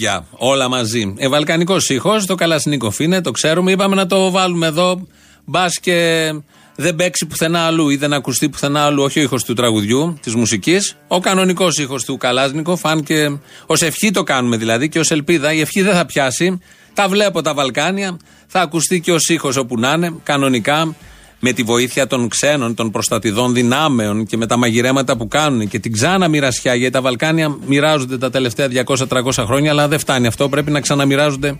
[0.00, 0.26] και Γιούρια.
[0.30, 1.14] Όλα μαζί.
[1.16, 3.70] Ε, Βαλκανικός ήχος, το Καλασνίκοφ είναι, το ξέρουμε.
[3.70, 5.06] Είπαμε να το βάλουμε εδώ.
[5.44, 6.30] Μπας και
[6.76, 10.34] δεν παίξει πουθενά αλλού ή δεν ακουστεί πουθενά αλλού, όχι ο ήχος του τραγουδιού, της
[10.34, 10.96] μουσικής.
[11.08, 15.52] Ο κανονικός ήχος του Καλάσνικοφ, αν και ως ευχή το κάνουμε δηλαδή και ως ελπίδα.
[15.52, 16.60] Η ευχή δεν θα πιάσει.
[16.94, 18.16] Τα βλέπω τα Βαλκάνια.
[18.46, 20.94] Θα ακουστεί και ως ήχος όπου να είναι, κανονικά
[21.40, 25.78] με τη βοήθεια των ξένων, των προστατηδών δυνάμεων και με τα μαγειρέματα που κάνουν και
[25.78, 30.48] την ξανά μοιρασιά, γιατί τα Βαλκάνια μοιράζονται τα τελευταία 200-300 χρόνια, αλλά δεν φτάνει αυτό.
[30.48, 31.56] Πρέπει να ξαναμοιράζονται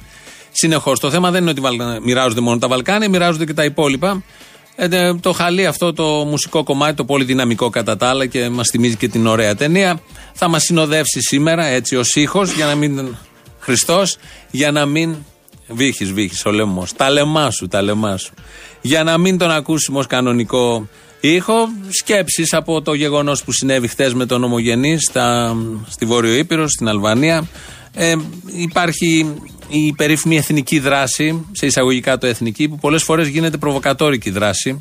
[0.53, 1.00] συνεχώς.
[1.00, 1.62] Το θέμα δεν είναι ότι
[2.03, 4.22] μοιράζονται μόνο τα Βαλκάνια, μοιράζονται και τα υπόλοιπα.
[4.77, 8.69] Ε, το χαλί αυτό το μουσικό κομμάτι, το πολύ δυναμικό κατά τα άλλα και μας
[8.69, 10.00] θυμίζει και την ωραία ταινία,
[10.33, 13.17] θα μας συνοδεύσει σήμερα έτσι ω ήχο για να μην.
[13.59, 14.17] Χριστός,
[14.50, 15.17] για να μην.
[15.72, 16.86] Βύχη, βύχη, ο λαιμό.
[16.96, 18.34] Τα λεμά σου, τα λεμά σου.
[18.80, 20.88] Για να μην τον ακούσουμε ως κανονικό
[21.20, 24.98] ήχο, σκέψεις από το γεγονός που συνέβη χθες με τον Ομογενή
[25.88, 27.48] στη Βόρειο Ήπειρο, στην Αλβανία.
[27.94, 28.14] Ε,
[28.56, 29.34] υπάρχει
[29.68, 34.76] η περίφημη εθνική δράση, σε εισαγωγικά το εθνική, που πολλές φορές γίνεται προβοκατόρικη δράση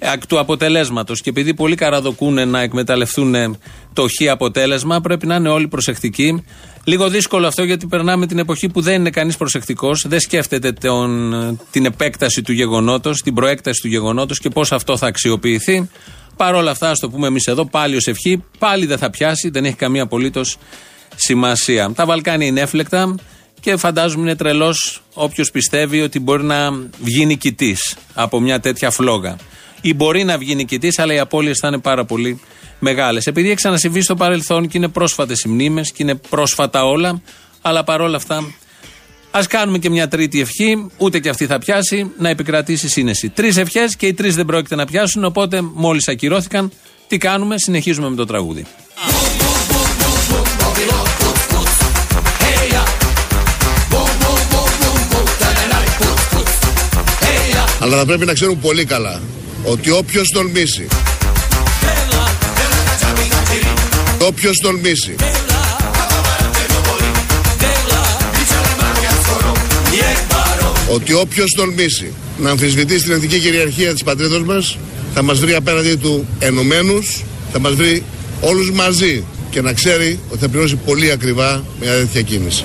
[0.00, 1.20] εκ του αποτελέσματος.
[1.20, 3.58] Και επειδή πολλοί καραδοκούν να εκμεταλλευτούν
[3.92, 6.44] το χ αποτέλεσμα, πρέπει να είναι όλοι προσεκτικοί.
[6.84, 11.60] Λίγο δύσκολο αυτό γιατί περνάμε την εποχή που δεν είναι κανείς προσεκτικός, δεν σκέφτεται τον,
[11.70, 15.88] την επέκταση του γεγονότος, την προέκταση του γεγονότος και πώς αυτό θα αξιοποιηθεί.
[16.36, 19.50] Παρ' όλα αυτά, ας το πούμε εμείς εδώ, πάλι ως ευχή, πάλι δεν θα πιάσει,
[19.50, 20.56] δεν έχει καμία απολύτως
[21.16, 21.92] σημασία.
[21.94, 23.14] Τα Βαλκάνια είναι έφλεκτα
[23.60, 26.70] και φαντάζομαι είναι τρελός όποιος πιστεύει ότι μπορεί να
[27.02, 29.36] βγει νικητής από μια τέτοια φλόγα.
[29.80, 32.40] Ή μπορεί να βγει νικητής, αλλά οι απώλειες θα είναι πάρα πολύ
[32.78, 33.26] μεγάλες.
[33.26, 37.22] Επειδή έχει ξανασυμβεί στο παρελθόν και είναι πρόσφατες οι μνήμες και είναι πρόσφατα όλα,
[37.62, 38.44] αλλά παρόλα αυτά
[39.30, 43.28] Α κάνουμε και μια τρίτη ευχή, ούτε και αυτή θα πιάσει, να επικρατήσει σύνεση.
[43.28, 46.72] Τρεις ευχές και οι τρεις δεν πρόκειται να πιάσουν, οπότε μόλις ακυρώθηκαν,
[47.08, 48.64] τι κάνουμε, συνεχίζουμε με το τραγούδι.
[57.82, 59.20] Αλλά θα πρέπει να ξέρουν πολύ καλά
[59.64, 60.86] ότι όποιος τολμήσει
[64.18, 65.14] όποιος τολμήσει
[70.88, 74.78] ότι όποιος τολμήσει να αμφισβητήσει την εθνική κυριαρχία της πατρίδος μας
[75.14, 78.02] θα μας βρει απέναντι του ενωμένους, θα μας βρει
[78.40, 82.64] όλους μαζί και να ξέρει ότι θα πληρώσει πολύ ακριβά μια τέτοια κίνηση.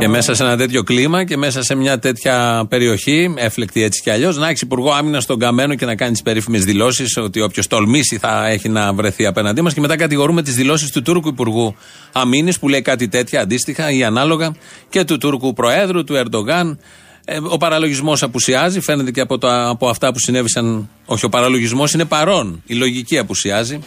[0.00, 4.10] Και μέσα σε ένα τέτοιο κλίμα και μέσα σε μια τέτοια περιοχή, έφλεκτη έτσι κι
[4.10, 7.66] αλλιώς, να έχεις υπουργό άμυνας στον Καμένο και να κάνεις τι περίφημες δηλώσεις ότι όποιος
[7.66, 9.74] τολμήσει θα έχει να βρεθεί απέναντί μας.
[9.74, 11.74] Και μετά κατηγορούμε τις δηλώσεις του Τούρκου Υπουργού
[12.12, 14.54] Αμήνης που λέει κάτι τέτοια αντίστοιχα ή ανάλογα
[14.88, 16.78] και του Τούρκου Προέδρου, του Ερντογάν.
[17.24, 20.88] Ε, ο παραλογισμός απουσιάζει, φαίνεται και από, το, από αυτά που συνέβησαν.
[21.06, 22.62] Όχι, ο παραλογισμός είναι παρόν.
[22.66, 23.80] Η λογική απουσιάζει.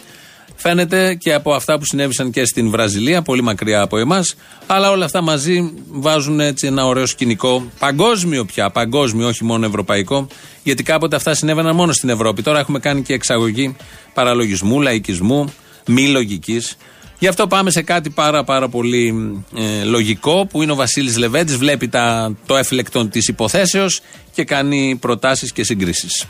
[0.56, 4.34] Φαίνεται και από αυτά που συνέβησαν και στην Βραζιλία, πολύ μακριά από εμάς.
[4.66, 7.70] Αλλά όλα αυτά μαζί βάζουν έτσι ένα ωραίο σκηνικό.
[7.78, 10.26] Παγκόσμιο πια, παγκόσμιο, όχι μόνο ευρωπαϊκό.
[10.62, 12.42] Γιατί κάποτε αυτά συνέβαιναν μόνο στην Ευρώπη.
[12.42, 13.76] Τώρα έχουμε κάνει και εξαγωγή
[14.14, 15.52] παραλογισμού, λαϊκισμού,
[15.86, 16.76] μη λογικής.
[17.18, 19.14] Γι' αυτό πάμε σε κάτι πάρα πάρα πολύ
[19.56, 24.00] ε, λογικό που είναι ο Βασίλης Λεβέντης βλέπει τα, το έφλεκτον της υποθέσεως
[24.32, 26.26] και κάνει προτάσεις και συγκρίσεις.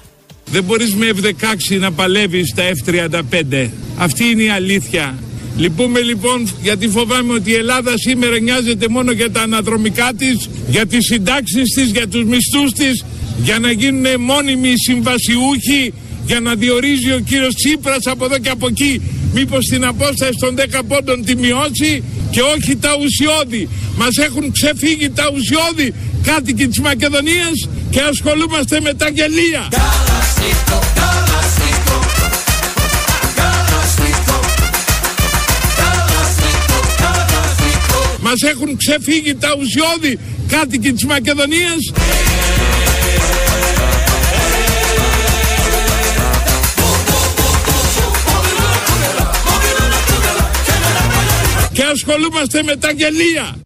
[0.51, 3.69] Δεν μπορείς με F-16 να παλεύεις τα F-35.
[3.97, 5.15] Αυτή είναι η αλήθεια.
[5.57, 10.87] Λυπούμε λοιπόν γιατί φοβάμαι ότι η Ελλάδα σήμερα νοιάζεται μόνο για τα αναδρομικά της, για
[10.87, 13.05] τις συντάξεις της, για τους μισθούς της,
[13.43, 15.93] για να γίνουν μόνιμοι συμβασιούχοι,
[16.27, 19.03] για να διορίζει ο κύριος Τσίπρας από εδώ και από εκεί
[19.35, 23.69] μήπως την απόσταση των 10 πόντων τη μειώσει και όχι τα ουσιώδη.
[23.97, 29.69] Μας έχουν ξεφύγει τα ουσιώδη κάτοικοι της Μακεδονίας και ασχολούμαστε με τα γελία.
[38.21, 40.19] Μας έχουν ξεφύγει τα ουσιώδη
[40.49, 41.93] κάτοικοι της Μακεδονίας.
[51.73, 53.57] Και ασχολούμαστε με τα γελοία.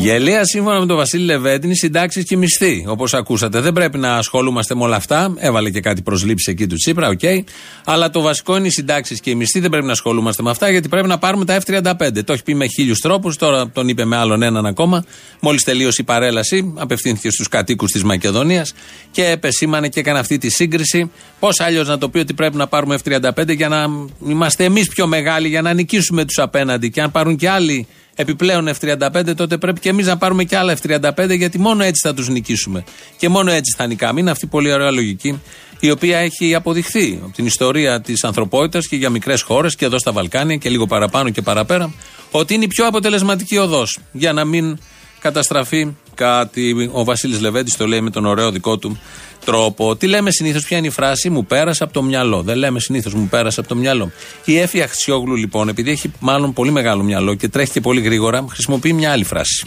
[0.00, 2.84] Γελοία σύμφωνα με τον Βασίλη Λεβέντη είναι συντάξεις και μισθοί.
[2.88, 3.60] Όπως ακούσατε.
[3.60, 5.34] Δεν πρέπει να ασχολούμαστε με όλα αυτά.
[5.36, 7.18] Έβαλε και κάτι προσλήψεις εκεί του Τσίπρα, OK.
[7.22, 7.40] Okay.
[7.84, 9.60] Αλλά το βασικό είναι οι συντάξεις και οι μισθοί.
[9.60, 12.24] Δεν πρέπει να ασχολούμαστε με αυτά γιατί πρέπει να πάρουμε τα F35.
[12.24, 13.36] Το έχει πει με χίλιους τρόπους.
[13.36, 15.04] Τώρα το είπε με άλλον έναν ακόμα.
[15.40, 18.72] Μόλις τελείωσε η παρέλαση, απευθύνθηκε στους κατοίκους της Μακεδονίας
[19.10, 21.10] και επεσήμανε και έκανε αυτή τη σύγκριση.
[21.38, 23.86] Πώς αλλιώς να το πει ότι πρέπει να πάρουμε F35 για να
[24.26, 26.90] είμαστε εμείς πιο μεγάλοι, για να νικήσουμε τους απέναντι.
[26.90, 27.86] Και αν πάρουν και άλλοι
[28.20, 32.14] επιπλέον F35, τότε πρέπει και εμείς να πάρουμε και άλλα F35, γιατί μόνο έτσι θα
[32.14, 32.84] τους νικήσουμε.
[33.16, 34.20] Και μόνο έτσι θα νικάμε.
[34.20, 35.40] Είναι αυτή η πολύ ωραία λογική,
[35.80, 39.98] η οποία έχει αποδειχθεί από την ιστορία της ανθρωπότητας και για μικρές χώρες και εδώ
[39.98, 41.92] στα Βαλκάνια και λίγο παραπάνω και παραπέρα,
[42.30, 44.78] ότι είναι η πιο αποτελεσματική οδός για να μην
[45.20, 46.90] καταστραφεί κάτι.
[46.92, 48.98] Ο Βασίλης Λεβέντης το λέει με τον ωραίο δικό του
[49.44, 49.96] τρόπο.
[49.96, 52.42] Τι λέμε συνήθως, ποια είναι η φράση, μου πέρασε από το μυαλό.
[52.42, 54.10] Δεν λέμε συνήθως, μου πέρασε από το μυαλό.
[54.44, 58.44] Η Έφη Αχτσιόγλου, λοιπόν, επειδή έχει μάλλον πολύ μεγάλο μυαλό και τρέχει και πολύ γρήγορα,
[58.48, 59.66] χρησιμοποιεί μια άλλη φράση.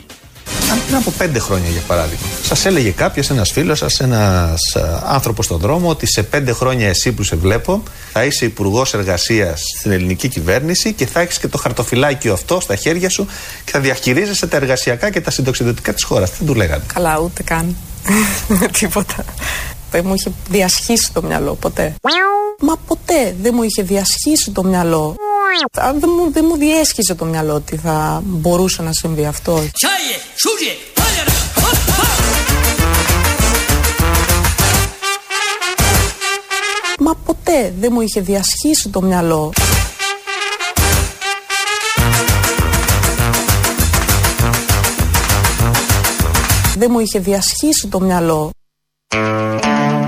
[0.71, 4.61] Αν πριν από πέντε χρόνια, για παράδειγμα, σας έλεγε κάποιος, ένας φίλος σας, ένας
[5.05, 9.61] άνθρωπος στον δρόμο, ότι σε πέντε χρόνια εσύ που σε βλέπω θα είσαι υπουργός εργασίας
[9.77, 13.27] στην ελληνική κυβέρνηση και θα έχεις και το χαρτοφυλάκιο αυτό στα χέρια σου
[13.65, 16.31] και θα διαχειρίζεσαι τα εργασιακά και τα συντοξιδοτικά της χώρας.
[16.31, 16.83] Τι του λέγανε.
[16.93, 17.75] Καλά, ούτε καν.
[18.79, 19.25] Τίποτα.
[19.91, 21.95] Δεν μου είχε διασχίσει το μυαλό ποτέ.
[22.59, 25.15] Μα ποτέ δεν μου είχε διασχίσει το μυαλό.
[25.99, 29.63] Δεν μου, δεν μου διέσχιζε το μυαλό ότι θα μπορούσε να συμβεί αυτό.
[36.99, 39.53] Μα ποτέ δεν μου είχε διασχίσει το μυαλό.
[46.75, 48.51] Δεν μου είχε διασχίσει το μυαλό.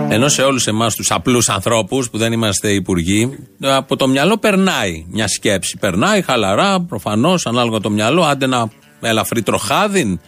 [0.09, 5.05] Ενώ σε όλους εμάς τους απλούς ανθρώπους που δεν είμαστε υπουργοί, από το μυαλό περνάει
[5.09, 5.77] μια σκέψη.
[5.77, 8.67] Περνάει χαλαρά, προφανώς, ανάλογα το μυαλό, άντε να
[9.01, 10.19] ελαφρύ τροχάδιν,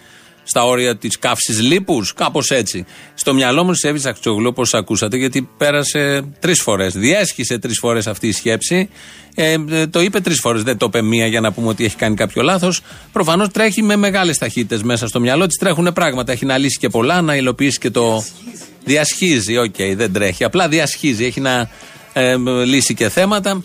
[0.48, 2.86] στα όρια της καύσης λίπους, κάπως έτσι.
[3.14, 6.94] Στο μυαλό μου τη Εύη Αξιογλου, όπως ακούσατε, γιατί πέρασε τρεις φορές.
[6.94, 8.90] Διέσχισε τρεις φορές αυτή η σκέψη.
[9.36, 11.96] Ε, ε το είπε τρεις φορές, δεν το είπε μία για να πούμε ότι έχει
[11.96, 12.82] κάνει κάποιο λάθος.
[13.12, 15.58] Προφανώς τρέχει με μεγάλες ταχύτητες μέσα στο μυαλό της.
[15.58, 16.32] Τρέχουν πράγματα.
[16.32, 18.24] Έχει να λύσει και πολλά, να υλοποιήσει και το.
[18.84, 20.44] Διασχίζει, OK, okay, δεν τρέχει.
[20.44, 21.26] Απλά διασχίζει.
[21.26, 21.70] Έχει να
[22.14, 22.36] ε,
[22.66, 23.62] λύσει και θέματα.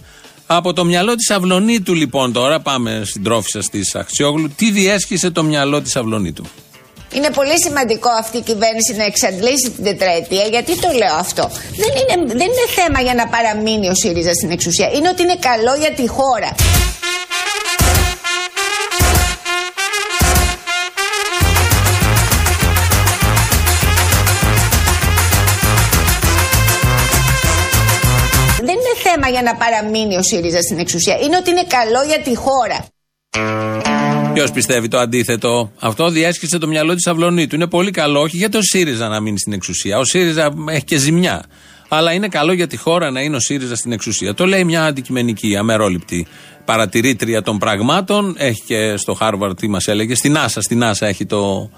[0.47, 4.49] Από το μυαλό της Αυλονίτου, λοιπόν, τώρα πάμε στην τρόφισα της Αξιόγλου.
[4.57, 6.45] Τι διέσχισε το μυαλό της Αυλονίτου;
[7.15, 10.45] Είναι πολύ σημαντικό αυτή η κυβέρνηση να εξαντλήσει την τετραετία.
[10.45, 14.51] Γιατί το λέω αυτό; Δεν είναι, δεν είναι θέμα για να παραμείνει ο ΣΥΡΙΖΑ στην
[14.51, 14.89] εξουσία.
[14.95, 16.51] Είναι ότι είναι καλό για τη χώρα.
[28.65, 31.19] Δεν είναι θέμα για να παραμείνει ο ΣΥΡΙΖΑ στην εξουσία.
[31.19, 32.87] Είναι ότι είναι καλό για τη χώρα.
[34.35, 37.55] Ποιος πιστεύει το αντίθετο; Αυτό διέσχισε το μυαλό της Αυλονίτου.
[37.55, 39.99] Είναι πολύ καλό, όχι για το ΣΥΡΙΖΑ να μείνει στην εξουσία.
[39.99, 41.45] Ο ΣΥΡΙΖΑ έχει και ζημιά.
[41.89, 44.35] Αλλά είναι καλό για τη χώρα να είναι ο ΣΥΡΙΖΑ στην εξουσία.
[44.35, 46.27] Το λέει μια αντικειμενική, αμερόληπτη
[46.65, 48.35] παρατηρήτρια των πραγμάτων.
[48.39, 50.15] Έχει και στο Χάρβαρτ τι μας έλεγε.
[50.15, 51.71] Στην NASA, στην NASA έχει το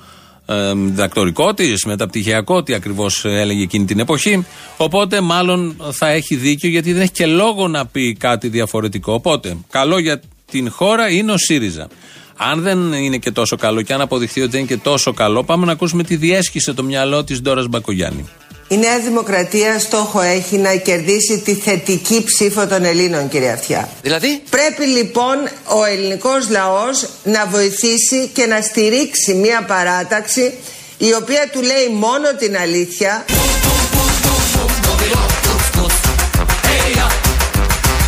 [0.46, 4.46] ε, διδακτορικό της, μεταπτυχιακό, τι ακριβώς έλεγε εκείνη την εποχή.
[4.76, 9.12] Οπότε μάλλον θα έχει δίκιο γιατί δεν έχει και λόγο να πει κάτι διαφορετικό.
[9.12, 10.20] Οπότε, καλό για
[10.50, 11.88] την χώρα είναι ο ΣΥΡΙΖΑ.
[12.36, 15.44] Αν δεν είναι και τόσο καλό και αν αποδειχθεί ότι δεν είναι και τόσο καλό,
[15.44, 18.28] πάμε να ακούσουμε τι διέσχισε το μυαλό της Ντόρας Μπακογιάννη.
[18.68, 23.88] Η Νέα Δημοκρατία στόχο έχει να κερδίσει τη θετική ψήφο των Ελλήνων, κύριε Αυτιά.
[24.02, 30.52] Δηλαδή; Πρέπει λοιπόν ο ελληνικός λαός να βοηθήσει και να στηρίξει μια παράταξη
[30.98, 33.24] η οποία του λέει μόνο την αλήθεια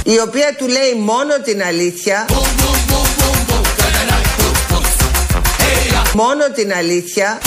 [0.04, 2.26] η οποία του λέει μόνο την αλήθεια
[6.20, 7.38] μόνο την αλήθεια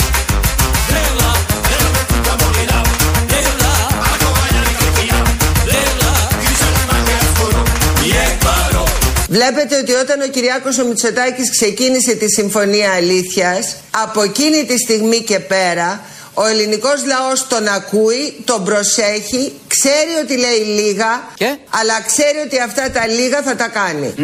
[9.28, 15.22] Βλέπετε ότι όταν ο Κυριάκος ο Μητσοτάκης ξεκίνησε τη Συμφωνία Αλήθειας από εκείνη τη στιγμή
[15.22, 21.22] και πέρα ο ελληνικός λαός τον ακούει, τον προσέχει, ξέρει ότι λέει λίγα
[21.70, 24.14] αλλά ξέρει ότι αυτά τα λίγα θα τα κάνει.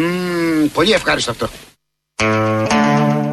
[0.73, 1.49] πολύ ευχάριστο αυτό.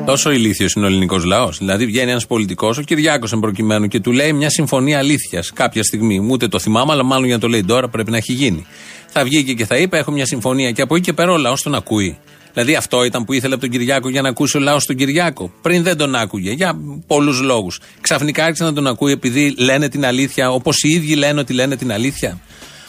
[0.07, 1.59] Τόσο ηλίθιος είναι ο ελληνικός λαός.
[1.59, 5.83] Δηλαδή βγαίνει ένας πολιτικός, ο Κυριάκος εν προκειμένου, και του λέει μια συμφωνία αλήθειας κάποια
[5.83, 6.27] στιγμή.
[6.31, 8.67] Ούτε το θυμάμαι, αλλά μάλλον για να το λέει τώρα πρέπει να έχει γίνει.
[9.09, 10.71] Θα βγήκε και θα είπε: Έχω μια συμφωνία.
[10.71, 12.19] Και από εκεί και πέρα ο λαός τον ακούει.
[12.53, 15.53] Δηλαδή αυτό ήταν που ήθελε από τον Κυριάκο για να ακούσει ο λαός τον Κυριάκο.
[15.63, 16.75] Πριν δεν τον άκουγε για
[17.07, 17.81] πολλούς λόγους.
[18.01, 21.77] Ξαφνικά άρχισε να τον ακούει επειδή λένε την αλήθεια, όπως οι ίδιοι λένε ότι λένε
[21.77, 22.41] την αλήθεια.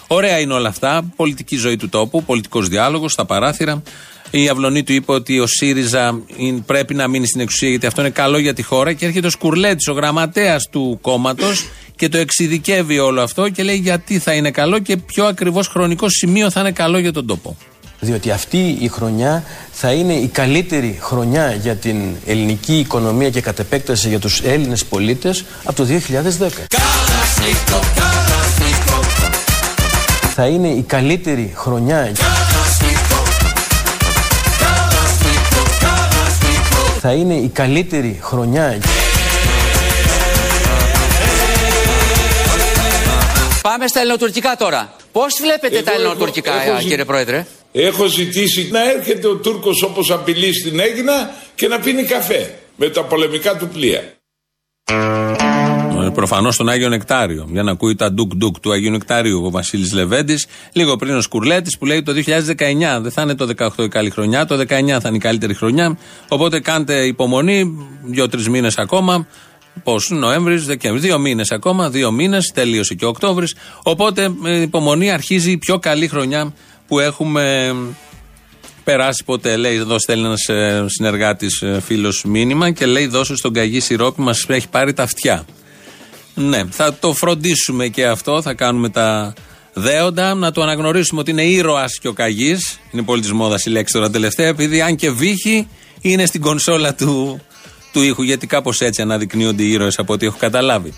[0.08, 1.14] Ωραία είναι όλα αυτά.
[1.16, 3.82] Πολιτική ζωή του τόπου, πολιτικός διάλογος στα παράθυρα.
[4.38, 6.22] Η Αυλονή του είπε ότι ο ΣΥΡΙΖΑ
[6.66, 8.94] πρέπει να μείνει στην εξουσία γιατί αυτό είναι καλό για τη χώρα.
[8.94, 13.76] Και έρχεται ο Σκουρλέτης, ο γραμματέας του κόμματος, και το εξειδικεύει όλο αυτό και λέει
[13.76, 17.58] γιατί θα είναι καλό και ποιο ακριβώς χρονικό σημείο θα είναι καλό για τον τόπο.
[18.00, 23.60] Διότι αυτή η χρονιά θα είναι η καλύτερη χρονιά για την ελληνική οικονομία και κατ'
[23.60, 26.66] επέκταση για τους Έλληνες πολίτες από το 2010.
[30.34, 32.12] Θα είναι η καλύτερη χρονιά.
[37.08, 38.80] Θα είναι η καλύτερη χρονιά.
[43.62, 44.96] Πάμε στα ελληνοτουρκικά τώρα.
[45.12, 49.82] Πώς βλέπετε τα Εγώ- ελληνοτουρκικά, έχω ζη- κύριε Πρόεδρε; Έχω ζητήσει να έρχεται ο Τούρκος
[49.84, 54.04] όπως απειλεί στην Έγινα και να πίνει καφέ με τα πολεμικά του πλοία.
[56.16, 57.48] Προφανώς στον Άγιο Νεκτάριο.
[57.52, 60.46] Για να ακούει τα ντουκ-ντουκ του Αγίου Νεκτάριου ο Βασίλης Λεβέντης.
[60.74, 63.00] Λίγο πριν ο Σκουρλέτης που λέει το 2019.
[63.02, 65.98] Δεν θα είναι το 18 η καλή χρονιά, το 19 θα είναι η καλύτερη χρονιά.
[66.28, 69.28] Οπότε κάντε υπομονή, δύο-τρεις μήνες ακόμα.
[69.84, 73.56] Πώς, Νοέμβρης, Δεκέμβρης, δύο μήνες ακόμα, δύο μήνες, τελείωσε και ο Οκτώβρης.
[73.84, 76.54] Οπότε με υπομονή αρχίζει η πιο καλή χρονιά
[76.88, 77.76] που έχουμε
[78.84, 79.56] περάσει ποτέ.
[79.56, 80.46] Λέει, εδώ στέλνει ένας
[80.86, 85.46] συνεργάτης φίλος μήνυμα και λέει: Δώσε στον καγί σιρόπι, μας έχει πάρει τα αυτιά.
[86.36, 89.34] Ναι, θα το φροντίσουμε και αυτό, θα κάνουμε τα
[89.74, 92.80] δέοντα, να το αναγνωρίσουμε ότι είναι ήρωας και ο Καγής.
[92.92, 95.68] Είναι πολύ της μόδας η λέξη τώρα τελευταία, επειδή αν και βύχει,
[96.02, 97.42] είναι στην κονσόλα του,
[97.94, 100.94] του ήχου, γιατί κάπως έτσι αναδεικνύονται οι ήρωες από ό,τι έχω καταλάβει.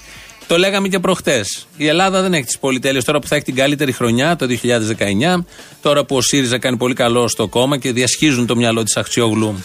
[0.48, 1.68] Το λέγαμε και προχτές.
[1.78, 5.46] Η Ελλάδα δεν έχει τις πολυτέλειες τώρα που θα έχει την καλύτερη χρονιά, το 2019.
[5.82, 9.64] Τώρα που ο ΣΥΡΙΖΑ κάνει πολύ καλό στο κόμμα και διασχίζουν το μυαλό της Αχτσιόγλου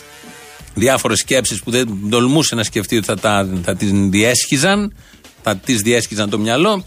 [0.75, 4.95] διάφορες σκέψεις που δεν τολμούσε να σκεφτεί ότι θα, τα, θα την διέσχιζαν,
[5.43, 6.85] θα τι διέσχιζαν το μυαλό.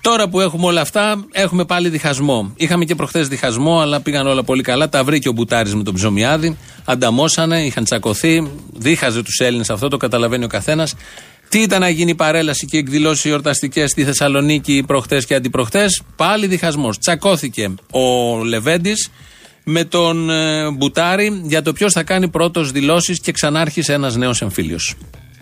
[0.00, 2.52] Τώρα που έχουμε όλα αυτά, έχουμε πάλι διχασμό.
[2.56, 4.88] Είχαμε και προχθές διχασμό, αλλά πήγαν όλα πολύ καλά.
[4.88, 6.56] Τα βρήκε ο Μπουτάρης με τον Ψωμιάδη.
[6.84, 8.50] Ανταμώσανε, είχαν τσακωθεί.
[8.72, 10.94] Δίχαζε τους Έλληνες αυτό, το καταλαβαίνει ο καθένας.
[11.48, 15.86] Τι ήταν να γίνει παρέλαση και εκδηλώσει εορταστικές στη Θεσσαλονίκη προχτέ και αντιπροχτέ.
[16.16, 16.98] Πάλι διχασμός.
[16.98, 19.10] Τσακώθηκε ο Λεβέντης
[19.64, 24.42] με τον ε, Μπουτάρη για το ποιος θα κάνει πρώτος δηλώσεις και ξανάρχισε ένας νέος
[24.42, 24.94] εμφύλιος.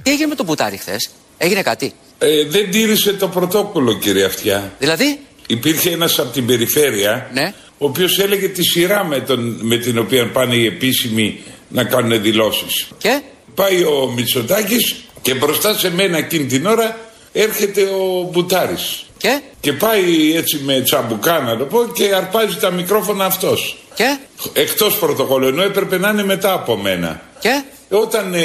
[0.03, 4.73] Τι έγινε με τον Μπουτάρη χθες, έγινε κάτι; Ε, δεν τήρησε το πρωτόκολλο κύριε Αυτιά.
[4.79, 5.19] Δηλαδή,
[5.51, 7.55] Υπήρχε ένας από την περιφέρεια Ναι.
[7.79, 12.23] ο οποίος έλεγε τη σειρά με, τον, με την οποία πάνε οι επίσημοι να κάνουν
[12.23, 12.89] δηλώσεις.
[12.99, 13.21] και;
[13.55, 16.97] Πάει ο Μητσοτάκης και μπροστά σε μένα εκείνη την ώρα
[17.33, 19.05] έρχεται ο Μπουτάρης.
[19.17, 23.77] και; Και πάει έτσι με τσαμπουκά να το πω και αρπάζει τα μικρόφωνα αυτός.
[23.95, 24.19] και;
[24.53, 27.23] Εκτός πρωτοκόλλου ενώ έπρεπε να είναι μετά από μένα.
[27.41, 28.41] και; Όταν, ε,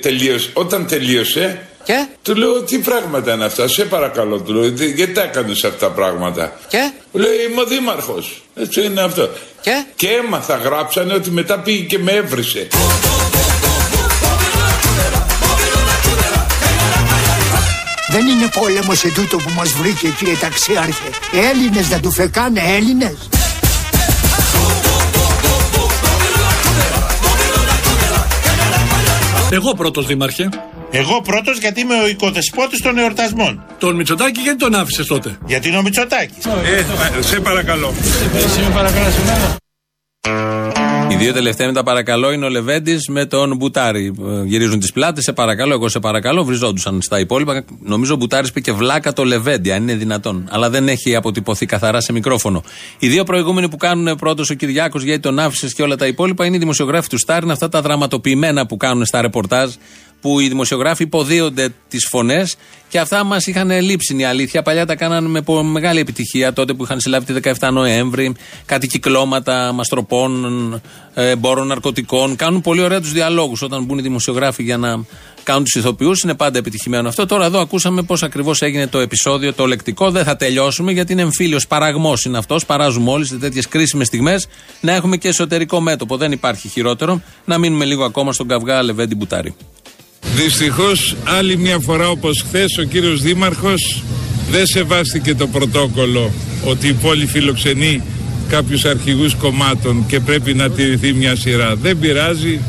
[0.00, 4.90] τελείωσε, όταν τελείωσε και; Του λέω τι πράγματα είναι αυτά, σε παρακαλώ του λέω, «Τι-
[4.90, 9.28] γιατί τα έκανες αυτά τα πράγματα; και; Μου Λέει είμαι ο δήμαρχος, έτσι είναι αυτό.
[9.60, 12.68] και; Και έμαθα, γράψανε ότι μετά πήγε και με έβρισε.
[18.08, 21.10] Δεν είναι πόλεμος ετούτο που μας βρήκε κύριε ταξίαρχε.
[21.50, 23.16] Έλληνες δεν του φεκάνε Έλληνες.
[29.50, 30.48] Εγώ πρώτος δήμαρχε.
[30.98, 33.64] Εγώ πρώτος γιατί είμαι ο οικοδεσπότης των εορτασμών.
[33.78, 36.44] Τον Μητσοτάκη γιατί τον άφησες τότε; Γιατί είναι ο Μητσοτάκης.
[36.44, 37.92] Ε, σε παρακαλώ.
[41.08, 44.12] Οι δύο τελευταίοι με τα παρακαλώ είναι ο Λεβέντης με τον Μπουτάρη.
[44.20, 46.44] Ε, Γυρίζουν τις πλάτες, σε παρακαλώ, εγώ σε παρακαλώ.
[46.44, 47.64] Βριζόντουσαν στα υπόλοιπα.
[47.82, 50.48] Νομίζω ο Μπουτάρης είπε και βλάκα το Λεβέντη, αν είναι δυνατόν.
[50.50, 52.62] Αλλά δεν έχει αποτυπωθεί καθαρά σε μικρόφωνο.
[52.98, 56.46] Οι δύο προηγούμενοι που κάνουν πρώτος ο Κυριάκος γιατί τον άφησες και όλα τα υπόλοιπα
[56.46, 57.42] είναι οι δημοσιογράφοι του Στάρ.
[57.42, 59.70] Είναι αυτά τα δραματοποιημένα που κάνουν στα ρεπορτάζ
[60.26, 62.56] που οι δημοσιογράφοι υποδίονται τις φωνές
[62.88, 64.62] και αυτά μας είχαν λείψει είναι η αλήθεια.
[64.62, 68.34] Παλιά τα κάνανε με πο- μεγάλη επιτυχία τότε που είχαν συλλάβει τη 17 Νοέμβρη,
[68.66, 70.72] κάτι κυκλώματα μαστροπών,
[71.14, 72.36] ε, εμπόρων ναρκωτικών.
[72.36, 75.04] Κάνουν πολύ ωραία τους διαλόγους όταν μπουν οι δημοσιογράφοι για να
[75.42, 76.22] κάνουν τους ηθοποιούς.
[76.22, 77.26] Είναι πάντα επιτυχημένο αυτό.
[77.26, 80.10] Τώρα εδώ ακούσαμε πώς ακριβώς έγινε το επεισόδιο, το λεκτικό.
[80.10, 82.66] Δεν θα τελειώσουμε γιατί είναι εμφύλιος παραγμός είναι αυτός.
[82.66, 84.46] Παράζουμε όλοι σε τέτοιες κρίσιμες στιγμές
[84.80, 86.16] να έχουμε και εσωτερικό μέτωπο.
[86.16, 87.20] Δεν υπάρχει χειρότερο.
[87.44, 89.54] Να μείνουμε λίγο ακόμα στον καυγά Λεβέντι Μπουτάρη.
[90.20, 94.02] Δυστυχώς άλλη μια φορά όπως χθες ο κύριος Δήμαρχος
[94.50, 96.32] δεν σεβάστηκε το πρωτόκολλο
[96.64, 98.02] ότι η πόλη φιλοξενεί
[98.48, 101.76] κάποιους αρχηγούς κομμάτων και πρέπει να τηρηθεί μια σειρά.
[101.76, 102.60] Δεν πειράζει.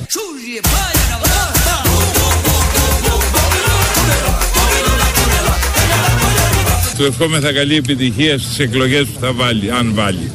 [6.97, 10.31] Του ευχόμεθα καλή επιτυχία στις εκλογές που θα βάλει, αν βάλει.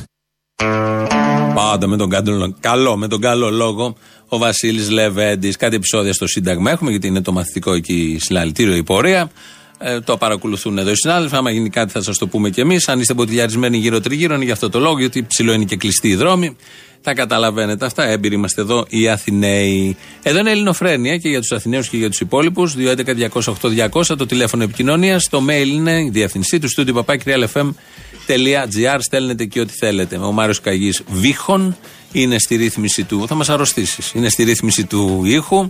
[1.54, 3.96] Πάντα με τον καλό, καλό, με τον καλό λόγο
[4.28, 5.56] ο Βασίλης Λεβέντης.
[5.56, 9.30] Κάτι επεισόδια στο Σύνταγμα έχουμε, γιατί είναι το μαθητικό εκεί συλλαλητήριο η πορεία.
[9.78, 11.36] Ε, το παρακολουθούν εδώ οι συνάδελφοι.
[11.36, 12.88] Άμα γίνει κάτι, θα σας το πούμε κι εμείς.
[12.88, 16.14] Αν είστε μποτιλιαρισμένοι γύρω-τριγύρω, είναι γι' αυτό το λόγο, γιατί ψηλό είναι και κλειστοί οι
[16.14, 16.56] δρόμοι.
[17.02, 18.04] Τα καταλαβαίνετε αυτά.
[18.04, 19.96] Έμπειροι είμαστε εδώ οι Αθηναίοι.
[20.22, 22.74] Εδώ είναι Ελληνοφρένεια και για τους Αθηναίους και για τους υπόλοιπους.
[22.74, 25.28] 211-208-200 το τηλέφωνο επικοινωνίας.
[25.28, 28.96] Το mail είναι η διευθυνσή του στούντιο παπάκυριαλεφm.gr.
[28.98, 30.16] Στέλνετε εκεί ό,τι θέλετε.
[30.16, 31.76] Ο Μάριος Καγής Βίχων
[32.12, 33.26] είναι στη ρύθμιση του.
[33.26, 34.12] Θα μας αρρωστήσεις.
[34.12, 35.68] Είναι στη ρύθμιση του ήχου.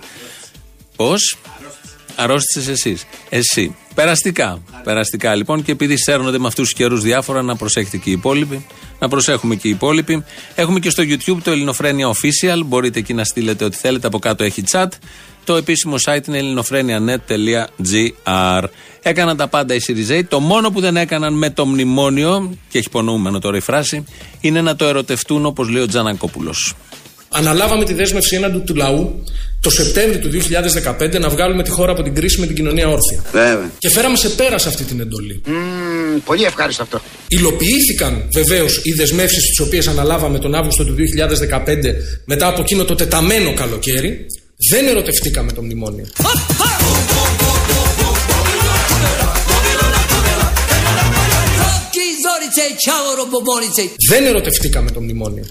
[0.97, 1.39] Πώς;
[2.16, 2.99] Αρρώστησες εσύ.
[3.28, 3.76] Εσύ.
[3.95, 4.62] Περαστικά.
[4.85, 8.66] Περαστικά λοιπόν και επειδή σέρνονται με αυτούς τους καιρούς διάφορα, να προσέχετε και οι υπόλοιποι.
[8.99, 10.25] Να προσέχουμε και οι υπόλοιποι.
[10.54, 12.62] Έχουμε και στο YouTube το Ελληνοφρένια Official.
[12.64, 14.07] Μπορείτε εκεί να στείλετε ό,τι θέλετε.
[14.07, 14.88] Από κάτω έχει chat.
[15.45, 18.64] Το επίσημο site είναι ελληνοφρένια.net.gr.
[19.02, 20.25] Έκαναν τα πάντα οι Σιριζέοι.
[20.25, 24.04] Το μόνο που δεν έκαναν με το μνημόνιο, και έχει υπονοούμενο τώρα η φράση,
[24.40, 26.75] είναι να το ερωτευτούν όπως λέει ο Τζανακόπουλος.
[27.33, 29.25] Αναλάβαμε τη δέσμευση έναντι του λαού
[29.61, 30.31] το Σεπτέμβριο του
[30.99, 33.25] 2015 να βγάλουμε τη χώρα από την κρίση με την κοινωνία όρθια.
[33.33, 33.71] Βέβαια.
[33.79, 35.43] Και φέραμε σε πέρα σε αυτή την εντολή.
[35.47, 37.01] Μμμ, πολύ ευχάριστο αυτό.
[37.29, 42.95] Υλοποιήθηκαν βεβαίως οι δεσμεύσεις τις οποίες αναλάβαμε τον Αύγουστο του 2015 μετά από εκείνο το
[42.95, 44.27] τεταμένο καλοκαίρι.
[44.71, 46.07] Δεν ερωτευτήκαμε το μνημόνιο.
[54.09, 55.44] Δεν ερωτευτήκαμε το μνημόνιο.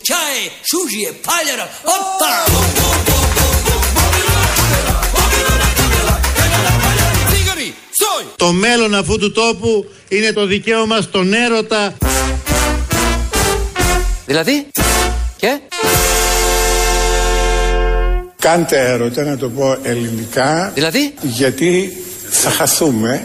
[8.36, 11.98] Το μέλλον αυτού του τόπου είναι το δικαίωμα στον έρωτα.
[14.26, 14.68] Δηλαδή,
[15.38, 15.60] και;
[18.40, 21.98] Κάντε έρωτα να το πω ελληνικά Δηλαδή; γιατί
[22.30, 23.24] θα χαθούμε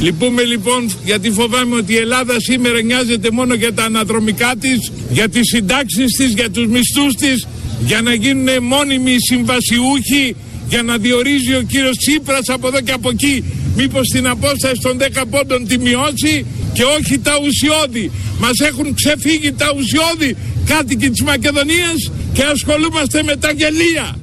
[0.00, 5.28] Λυπούμε λοιπόν γιατί φοβάμαι ότι η Ελλάδα σήμερα νοιάζεται μόνο για τα αναδρομικά της, για
[5.28, 7.46] τις συντάξεις της, για τους μισθούς της,
[7.84, 10.36] για να γίνουν μόνιμοι συμβασιούχοι,
[10.68, 13.44] για να διορίζει ο κύριος Τσίπρας από εδώ και από εκεί.
[13.76, 18.10] Μήπως την απόσταση των 10 πόντων τη μειώσει και όχι τα ουσιώδη.
[18.38, 24.16] Μας έχουν ξεφύγει τα ουσιώδη κάτοικοι της Μακεδονίας και ασχολούμαστε με τα γελία.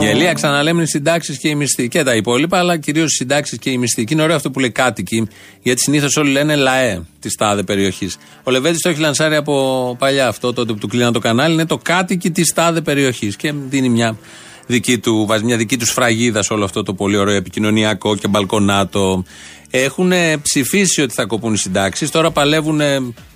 [0.00, 1.88] Γελία, ξαναλέμε, οι συντάξεις και οι μισθοί.
[1.88, 4.04] Και τα υπόλοιπα, αλλά κυρίως οι συντάξεις και οι μισθοί.
[4.04, 5.28] Και είναι ωραίο αυτό που λέει κάτοικοι,
[5.62, 8.16] γιατί συνήθως όλοι λένε λαέ της τάδε περιοχής.
[8.42, 11.66] Ο Λεβέντης το έχει λανσάρει από παλιά αυτό, τότε που του κλείναν το κανάλι, είναι
[11.66, 13.36] το κάτοικοι της τάδε περιοχής.
[13.36, 14.16] Και δίνει μια
[14.66, 18.28] δική του, βάζει μια δική του σφραγίδα σε όλο αυτό το πολύ ωραίο επικοινωνιακό και
[18.28, 19.24] μπαλκονάτο.
[19.70, 22.10] Έχουν ψηφίσει ότι θα κοπούν οι συντάξεις.
[22.10, 22.80] Τώρα παλεύουν,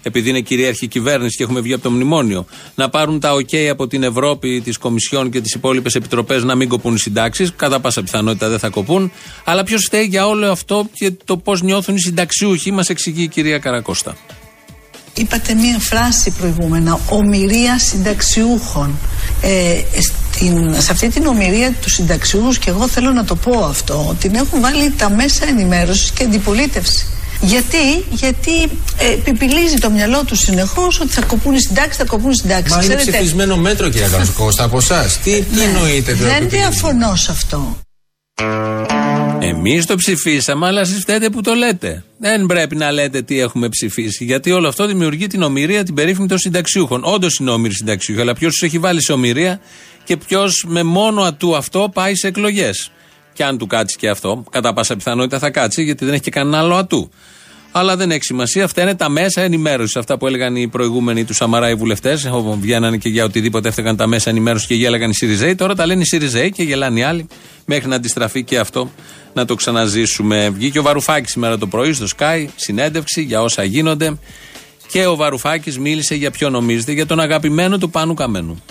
[0.03, 3.87] επειδή είναι κυρίαρχη κυβέρνηση και έχουμε βγει από το μνημόνιο, να πάρουν τα OK από
[3.87, 7.53] την Ευρώπη, τι Κομισιόν και τις υπόλοιπες επιτροπές να μην κοπούν οι συντάξεις.
[7.57, 9.13] Κατά πάσα πιθανότητα δεν θα κοπούν.
[9.45, 13.29] Αλλά ποιος φταίει για όλο αυτό και το πώς νιώθουν οι συνταξιούχοι, μας εξηγεί η
[13.29, 14.17] κυρία Καρακώστα.
[15.17, 18.99] Είπατε μία φράση προηγούμενα, ομοιρία συνταξιούχων.
[19.41, 24.17] Ε, στην, σε αυτή την ομοιρία τους συνταξιούχους και εγώ θέλω να το πω αυτό,
[24.21, 27.07] την έχουν βάλει τα μέσα ενημέρωσης και αντιπολίτευση.
[27.41, 28.63] Γιατί, γιατί
[28.99, 32.77] ε, επιπηλίζει το μυαλό τους συνεχώς ότι θα κοπούν οι συντάξεις, θα κοπούν οι συντάξεις.
[32.77, 35.19] Μα είναι ψηφισμένο μέτρο, κύριε Καρακώστα, από εσάς.
[35.19, 37.77] Τι, τι εννοείτε, Δεν διαφωνώ σε αυτό.
[39.67, 42.05] Εμείς το ψηφίσαμε, αλλά εσείς φταίτε που το λέτε.
[42.19, 44.25] Δεν πρέπει να λέτε τι έχουμε ψηφίσει.
[44.25, 47.01] Γιατί όλο αυτό δημιουργεί την ομοιρία, την περίφημη των συνταξιούχων.
[47.05, 49.61] Όντως είναι όμοιροι συνταξιούχοι, αλλά ποιος τους έχει βάλει σε ομοιρία
[50.05, 52.91] και ποιος με μόνο ατού αυτό πάει σε εκλογές.
[53.33, 56.31] Και αν του κάτσει και αυτό, κατά πάσα πιθανότητα θα κάτσει, γιατί δεν έχει και
[56.31, 57.11] κανένα άλλο ατού.
[57.77, 58.65] Αλλά δεν έχει σημασία.
[58.65, 59.97] Αυτά είναι τα μέσα ενημέρωσης.
[59.97, 62.19] Αυτά που έλεγαν οι προηγούμενοι τους Σαμαρά οι βουλευτέ.
[62.61, 65.55] Βγαίνανε και για οτιδήποτε έφταιγαν τα μέσα ενημέρωσης και γέλαγαν οι Σιριζέοι.
[65.55, 67.27] Τώρα τα λένε οι Σιριζέοι και γελάνε οι άλλοι.
[67.65, 68.91] Μέχρι να αντιστραφεί και αυτό
[69.35, 70.51] να το ξαναζήσουμε.
[70.51, 74.19] Βγήκε ο Βαρουφάκης σήμερα το πρωί στο Sky, συνέντευξη για όσα γίνονται.
[74.89, 78.63] Και ο Βαρουφάκης μίλησε για ποιο νομίζετε, για τον αγαπημένο του Πάνου Καμένου.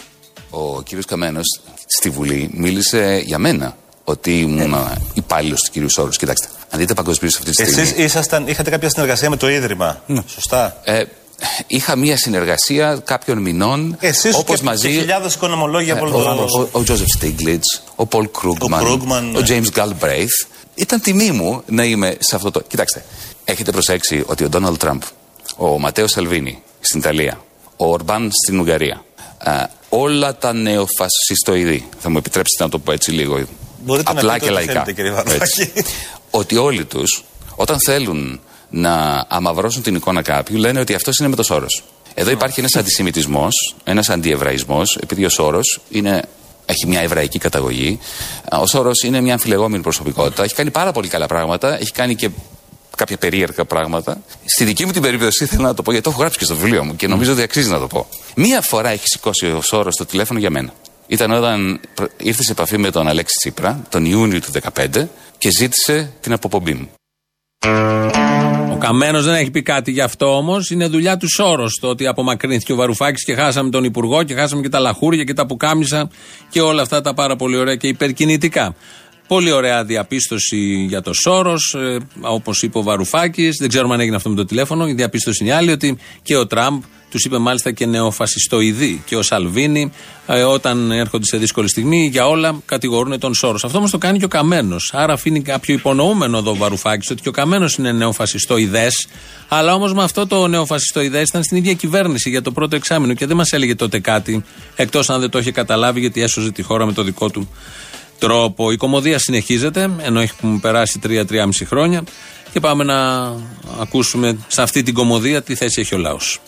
[0.49, 1.61] Ο κύριος Καμένος
[1.97, 4.75] στη Βουλή μίλησε για μένα ότι ήμουν
[5.13, 6.09] υπάλληλος του κυρίου Σόρου.
[6.09, 7.81] Κοιτάξτε, αν δείτε παγκοσμίως αυτή τη στιγμή.
[7.81, 10.03] Εσείς ήσασταν, είχατε κάποια συνεργασία με το Ίδρυμα.
[10.25, 10.81] Σωστά.
[10.83, 11.03] Ε,
[11.67, 13.97] είχα μία συνεργασία κάποιων μηνών.
[13.99, 16.61] Εσείς όπως και, μαζί, και χιλιάδες οικονομολόγια από ε, όλο τον ο, κόσμο.
[16.61, 17.63] ο, ο Τζόζεφ Στίγκλιτ,
[17.95, 19.47] ο Πολ Κρούγκμαν, Ο Krugman, ο ναι.
[19.47, 20.47] James Galbraith.
[20.75, 22.61] Ήταν τιμή μου να είμαι σε αυτό το.
[22.61, 23.05] Κοιτάξτε,
[23.43, 25.01] έχετε προσέξει ότι ο Ντόναλτ Τραμπ,
[25.57, 27.43] ο Ματέο Σαλβίνη στην Ιταλία,
[27.77, 29.03] ο Ορμπάν στην Ουγγαρία,
[29.43, 29.51] ε,
[29.89, 33.45] όλα τα νεοφασιστοειδή, θα μου επιτρέψετε να το πω έτσι λίγο,
[33.85, 34.71] Μπορείτε να απλά πείτε και ό,τι λαϊκά.
[34.71, 35.41] θέλετε, κύριε Βαρουφάκη.
[35.43, 35.71] Έτσι.
[36.29, 37.23] ότι όλοι τους,
[37.55, 38.39] όταν θέλουν
[38.75, 41.65] να αμαυρώσουν την εικόνα κάποιου, λένε ότι αυτός είναι με το Σόρο.
[42.13, 45.59] Εδώ υπάρχει ένας αντισημιτισμός, ένας αντιεβραϊσμός, επειδή ο Σόρο
[46.65, 47.99] έχει μια εβραϊκή καταγωγή.
[48.61, 50.43] Ο Σόρο είναι μια αμφιλεγόμενη προσωπικότητα.
[50.43, 51.79] Έχει κάνει πάρα πολύ καλά πράγματα.
[51.79, 52.29] Έχει κάνει και
[52.97, 54.21] κάποια περίεργα πράγματα.
[54.45, 56.55] Στη δική μου την περίπτωση θέλω να το πω γιατί το έχω γράψει και στο
[56.55, 58.07] βιβλίο μου και νομίζω ότι αξίζει να το πω.
[58.35, 60.73] Μία φορά έχει σηκώσει ο Σόρο το τηλέφωνο για μένα.
[61.07, 65.07] Ήταν όταν προ- ήρθε σε επαφή με τον Αλέξη Τσίπρα τον Ιούνιο του 2015
[65.37, 66.89] και ζήτησε την αποπομπή μου.
[68.83, 70.69] Ο Καμένος δεν έχει πει κάτι γι' αυτό όμως.
[70.69, 74.61] Είναι δουλειά του Σόρος το ότι απομακρύνθηκε ο Βαρουφάκης και χάσαμε τον Υπουργό και χάσαμε
[74.61, 76.09] και τα λαχούρια και τα πουκάμισα
[76.49, 78.75] και όλα αυτά τα πάρα πολύ ωραία και υπερκινητικά.
[79.33, 83.57] Πολύ ωραία διαπίστωση για το Σόρος, ε, όπως είπε ο Βαρουφάκης.
[83.57, 84.87] Δεν ξέρουμε αν έγινε αυτό με το τηλέφωνο.
[84.87, 89.03] Η διαπίστωση είναι άλλη ότι και ο Τραμπ τους είπε μάλιστα και νεοφασιστοειδή.
[89.05, 89.91] Και ο Σαλβίνη,
[90.27, 93.63] ε, όταν έρχονται σε δύσκολη στιγμή, για όλα κατηγορούν τον Σόρος.
[93.63, 94.91] Αυτό όμως το κάνει και ο Καμένος.
[94.93, 99.07] Άρα αφήνει κάποιο υπονοούμενο εδώ ο Βαρουφάκης ότι και ο Καμένος είναι νεοφασιστοειδές.
[99.47, 103.25] Αλλά όμως με αυτό το νεοφασιστοειδές ήταν στην ίδια κυβέρνηση για το πρώτο εξάμεινο και
[103.25, 104.43] δεν μας έλεγε τότε κάτι,
[104.75, 107.49] εκτός αν δεν το είχε καταλάβει γιατί έσωζε τη χώρα με το δικό του
[108.19, 108.71] τρόπο.
[108.71, 112.03] Η κομμωδία συνεχίζεται, ενώ έχουμε περάσει 3-3,5 χρόνια.
[112.51, 113.31] Και πάμε να
[113.81, 116.39] ακούσουμε σε αυτή την κομμωδία τι θέση έχει ο λαός.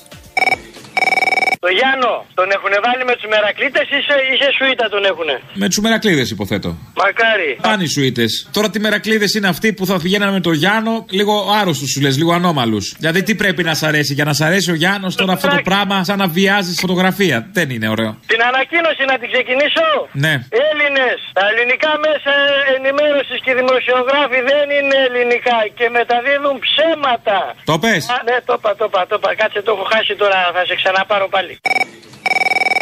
[1.66, 5.36] Το Γιάννο, τον έχουν βάλει με τους μερακλήτες ή σε, ή σε σουίτα τον έχουνε.
[5.62, 6.70] Με τους μερακλείδες υποθέτω.
[7.04, 7.50] Μακάρι.
[7.68, 8.32] Πάνε οι σουίτες.
[8.56, 12.16] Τώρα τι μερακλείδες είναι αυτοί που θα πηγαίνανε με το Γιάννο, λίγο άρρωστους σου λες,
[12.22, 12.86] λίγο ανώμαλους.
[13.00, 14.14] Δηλαδή τι πρέπει να σ' αρέσει.
[14.14, 17.38] Για να σ' αρέσει ο Γιάννος τώρα αυτό το πράγμα σαν να βιάζει φωτογραφία.
[17.58, 18.12] Δεν είναι ωραίο.
[18.32, 19.88] Την ανακοίνωση να την ξεκινήσω;
[20.26, 20.34] Ναι.
[20.70, 22.34] Έλληνες, τα ελληνικά μέσα
[22.78, 27.40] ενημέρωσης και δημοσιογράφοι δεν είναι ελληνικά και μεταδίδουν ψέματα.
[27.72, 28.04] Το πες.
[28.28, 29.30] Ναι, το είπα, το είπα, το είπα.
[29.42, 31.54] Κάτσε το έχω χάσει τώρα, θα σε ξαναπάρω πάλι.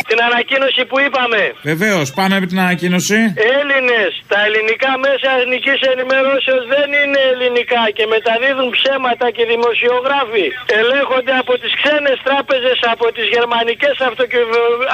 [0.09, 1.41] Την ανακοίνωση που είπαμε.
[1.71, 3.19] Βεβαίως, πάμε με την ανακοίνωση.
[3.57, 10.45] Έλληνες, τα ελληνικά μέσα εθνικής ενημερώσεως δεν είναι ελληνικά και μεταδίδουν ψέματα και δημοσιογράφοι.
[10.79, 13.95] Ελέγχονται από τις ξένες τράπεζες, από τις γερμανικές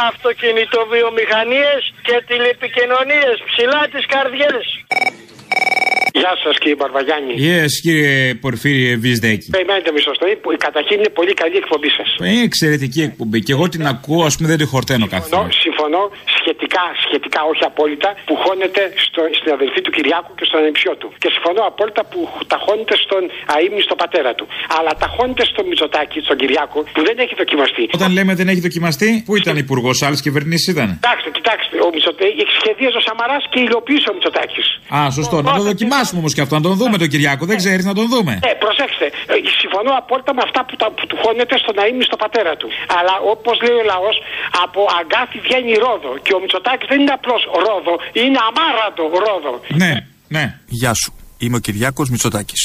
[0.09, 3.35] αυτοκινητοβιομηχανίες και τηλεπικοινωνίες.
[3.49, 4.65] Ψηλά τις καρδιές.
[6.21, 7.33] Γεια σας κύριε Μπαρβαγιάννη.
[7.49, 9.49] Yes, κύριε Πορφύριε Βυσδέκη.
[9.55, 10.25] Περιμένετε μισό στο
[10.67, 12.09] Καταρχήν είναι πολύ καλή η εκπομπή σας.
[12.19, 15.47] Είναι εξαιρετική εκπομπή και εγώ την ακούω, ας πούμε δεν τη χορταίνω καθόλου.
[15.65, 16.01] Συμφωνώ
[16.39, 21.07] σχετικά, σχετικά όχι απόλυτα, που χώνεται στο, στην αδελφή του Κυριάκου και στον ανεψιό του.
[21.21, 22.19] Και συμφωνώ απόλυτα που
[22.51, 23.21] τα χώνεται στον
[23.61, 24.45] αίμνη στο πατέρα του.
[24.77, 27.83] Αλλά τα χώνεται στο Μητσοτάκη, στον Κυριάκο, που δεν έχει δοκιμαστεί.
[27.99, 32.47] Όταν λέμε δεν έχει δοκιμαστεί, πού ήταν υπουργός, άλλες κυβερνήσεις ήταν; Κοιτάξτε, κοιτάξτε, ο Μητσοτάκης
[32.59, 34.67] σχεδίαζε ο Σαμαράς και υλοποίησε ο Μητσοτάκης.
[34.97, 35.35] Α, σωστό.
[35.49, 37.43] Να το δοκιμάσουμε όμως και αυτό, να τον δούμε τον Κυριάκο.
[37.51, 38.33] Δεν ξέρεις να τον δούμε.
[38.49, 42.17] Ε, προσέξτε, ε, συμφωνώ απόλυτα με αυτά που, τα, που του χώνεται στον αίμνη στο
[42.23, 42.67] πατέρα του.
[42.97, 44.15] Αλλά όπως λέει ο λαός,
[44.65, 46.11] από αγκάθι βγαίνει ρόδο.
[46.25, 49.53] Και ο Μητσοτάκης δεν είναι απλώς ρόδο, είναι αμάρατο ρόδο.
[49.81, 49.91] Ναι,
[50.35, 50.43] ναι.
[50.79, 51.09] Γεια σου.
[51.43, 52.61] Είμαι ο Κυριάκος Μητσοτάκης.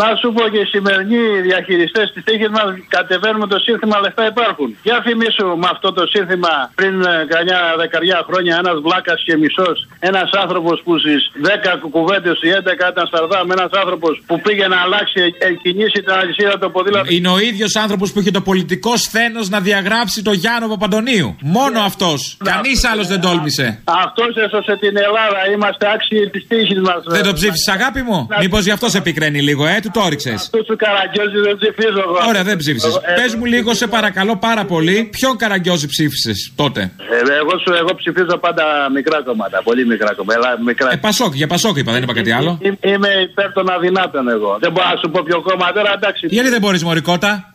[0.00, 4.24] Να σου πω και οι σημερινοί διαχειριστές της τύχης μας κατεβαίνουν με το σύνθημα Λεφτά
[4.34, 4.68] υπάρχουν.
[4.88, 9.76] Για θυμίσου με αυτό το σύνθημα πριν ε, κανιά δεκαριά χρόνια ένας βλάκας και μισός,
[10.10, 14.66] ένας άνθρωπος που στις 10 κουβέντε, οι 11 ήταν σταρδά, με ένας άνθρωπος που πήγε
[14.72, 17.06] να αλλάξει, ε, κινήσει την αλυσίδα το ποδήλατο.
[17.16, 21.28] Είναι ο ίδιος άνθρωπος που είχε το πολιτικό σθένος να διαγράψει το Γιάννο Παπαντονίου.
[21.40, 22.36] Μόνο αυτός.
[22.52, 23.66] Κανείς άλλος δεν τόλμησε.
[24.04, 25.40] Αυτός έσωσε την Ελλάδα.
[25.54, 27.00] Είμαστε άξιοι της τύχης μας.
[27.16, 30.34] Δεν το ψήφισες, αγάπη μου; Μήπως γι' αυτό σε πικραίνει λίγο, ε, του το όριξες.
[30.34, 32.16] Αυτός του καραγκιόζης δεν ψηφίζω εγώ.
[32.30, 32.94] Ωραία, δεν ψήφισες.
[33.18, 37.92] Πες μου λίγο, σε παρακαλώ πάρα πολύ, ποιον καραγκιόζη ψήφισες τότε; Ε, εγώ, σου, εγώ
[38.00, 38.64] ψηφίζω πάντα
[38.96, 39.56] μικρά κόμματα.
[39.68, 40.48] Πολύ μικρά κόμματα.
[40.66, 40.92] Μικρά...
[40.92, 42.58] Ε, πασόκ, για Πασόκ είπα, δεν είπα κάτι άλλο.
[42.62, 44.52] Είμαι, είμαι υπέρ των αδυνάτων εγώ.
[44.60, 46.26] Δεν μπορώ να σου πω ποιο κόμμα τώρα, εντάξει.
[46.30, 47.50] Γιατί δεν μπορείς, Μωρικότα.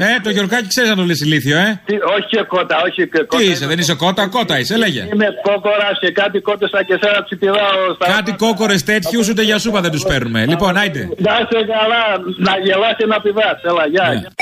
[0.00, 1.80] Ε, ε, το Γιορκάκι ξέρεις να το λε ηλίθιο, ε.
[1.86, 3.42] Τι, όχι και κότα, όχι και κότα.
[3.42, 5.02] Τι είσαι, δεν είσαι κότα, κότα είσαι, λέγε.
[5.12, 7.80] Είμαι κόκορας και κάτι κότε σαν και σένα ψηφιδάω.
[8.16, 10.40] Κάτι κόκορες τέτοιους ούτε για σούπα δεν τους παίρνουμε.
[10.46, 11.08] Λοιπόν, άιτε.
[11.18, 12.02] Να είσαι καλά,
[12.36, 13.62] να γελάσει να πηδάς.
[13.62, 14.32] Έλα, γεια.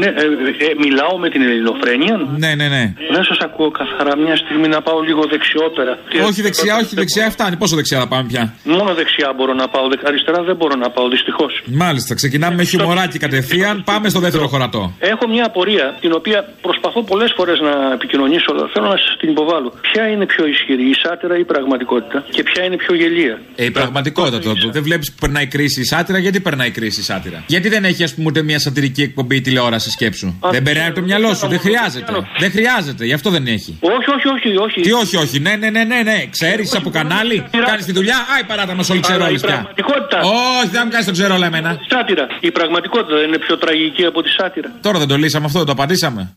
[0.00, 0.24] Ναι, ε,
[0.66, 2.14] ε, μιλάω με την ελληνοφρένεια.
[2.42, 2.84] Ναι, ναι, ναι.
[3.14, 4.12] Δεν σας ακούω καθαρά.
[4.16, 5.92] Μια στιγμή να πάω λίγο δεξιότερα.
[6.28, 7.56] Όχι δεξιά, όχι δεξιά, φτάνει.
[7.56, 9.84] Πόσο δεξιά θα πάμε πια; Μόνο δεξιά μπορώ να πάω.
[10.08, 11.52] Αριστερά δεν μπορώ να πάω, δυστυχώς.
[11.84, 13.82] Μάλιστα, ξεκινάμε με χιουμοράκι κατευθείαν.
[13.84, 14.92] Πάμε στο δεύτερο χωρατό.
[14.98, 18.48] Έχω μια απορία την οποία προσπαθώ πολλές φορές να επικοινωνήσω.
[18.52, 19.68] αλλά Θέλω να σας την υποβάλω.
[19.80, 23.64] Ποια είναι πιο ισχυρή, η σάτυρα ή η πραγματικότητα; Και ποια είναι πιο γελία; Ε,
[23.64, 24.68] η πραγματικότητα τότε.
[24.76, 28.02] Δεν βλέπεις που περνάει κρίση η σάτυρα, γιατί περνάει κρίση η σάτυρα; Γιατί δεν έχει,
[28.02, 30.34] ας πούμε, ούτε μια σατυρική εκπομπή τηλεόραση; Σκέψου.
[30.50, 31.48] Δεν περνάει από το μυαλό σου.
[31.48, 32.12] Δεν χρειάζεται.
[32.38, 33.04] Δεν χρειάζεται.
[33.04, 33.78] Γι' αυτό δεν έχει.
[33.80, 34.56] Όχι, όχι, όχι.
[34.56, 34.80] όχι.
[34.80, 35.40] Τι όχι, όχι.
[35.40, 36.02] Ναι, ναι, ναι, ναι.
[36.02, 36.26] ναι.
[36.30, 38.16] Ξέρεις από κανάλι, κάνεις τη δουλειά.
[38.36, 40.20] Άι παράτα μας όλοι ξέρω Η πραγματικότητα.
[40.20, 41.78] Όχι, δεν μου κάνεις το ξέρω εμένα.
[41.88, 42.26] Σάτυρα.
[42.40, 44.72] Η πραγματικότητα δεν είναι πιο τραγική από τη σάτυρα.
[44.80, 46.34] Τώρα δεν το λύσαμε αυτό, δεν το απαντήσαμε.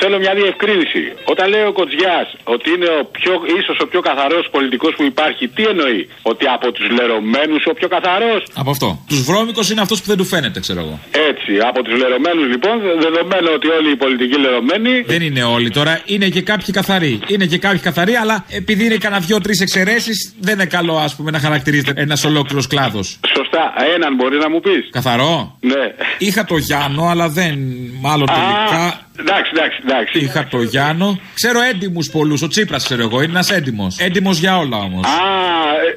[0.00, 1.02] Θέλω μια διευκρίνηση.
[1.32, 5.44] Όταν λέει ο Κοτζιάς ότι είναι ο πιο, ίσως ο πιο καθαρός πολιτικός που υπάρχει,
[5.48, 8.88] τι εννοεί, Ότι από τους λερωμένους ο πιο καθαρός; Από αυτό.
[9.10, 10.98] Τους βρώμικο είναι αυτό που δεν του φαίνεται, ξέρω εγώ.
[11.30, 12.74] Έτσι, από τους λερωμένους λοιπόν,
[13.06, 14.92] δεδομένου ότι όλοι οι πολιτικοί λερωμένοι.
[15.14, 17.20] Δεν είναι όλοι τώρα, είναι και κάποιοι καθαροί.
[17.26, 21.30] Είναι και κάποιοι καθαροί, αλλά επειδή είναι κανένα δύο-τρει εξαιρέσεις, δεν είναι καλό, ας πούμε,
[21.30, 23.20] να χαρακτηρίζεται ένας ολόκληρος κλάδος.
[23.36, 24.88] Σωστά, έναν μπορεί να μου πεις.
[24.90, 25.94] Καθαρό; Ναι.
[26.18, 27.58] Είχα το Γιάννο, αλλά δεν.
[28.00, 29.07] Μάλλον τελικά.
[29.20, 30.18] Εντάξει, εντάξει, εντάξει.
[30.18, 31.20] Είχα το Γιάννο.
[31.34, 32.42] Ξέρω έντιμους πολλούς.
[32.42, 33.22] Ο Τσίπρας ξέρω εγώ.
[33.22, 33.98] Είναι ένας έντιμος.
[33.98, 35.04] Έντιμος για όλα όμως.
[35.06, 35.10] Α,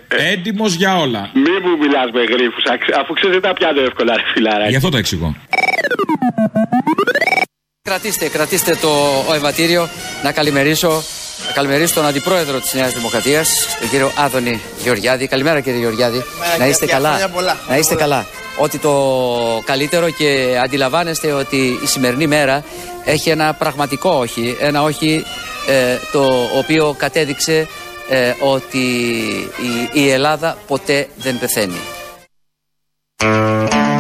[0.08, 1.30] ε, ε, Έντιμος για όλα.
[1.34, 2.62] Μη μου μιλάς με γρήφου,
[3.02, 4.70] αφού ξέρεις δεν τα πιάνω εύκολα, ρε φιλάρα.
[4.70, 5.36] Γι' αυτό το εξηγώ.
[7.82, 8.90] Κρατήστε, κρατήστε το
[9.30, 9.90] ο ευατήριο
[10.24, 11.04] να καλημερίσω
[11.48, 15.28] Να καλημερίσω τον Αντιπρόεδρο της Νέας Δημοκρατίας, τον κύριο Άδωνη Γεωργιάδη.
[15.28, 16.24] Καλημέρα κύριε Γεωργιάδη.
[16.60, 17.10] να είστε και- καλά.
[17.10, 17.58] χρόνια πολλά.
[17.70, 18.26] Να είστε καλά.
[18.58, 18.94] Ότι το
[19.66, 22.64] καλύτερο και αντιλαμβάνεστε ότι η σημερινή μέρα
[23.06, 24.56] έχει ένα πραγματικό όχι.
[24.60, 25.24] Ένα όχι
[25.68, 26.24] ε, το
[26.58, 27.68] οποίο κατέδειξε
[28.10, 28.78] ε, ότι
[29.94, 31.80] η, η Ελλάδα ποτέ δεν πεθαίνει.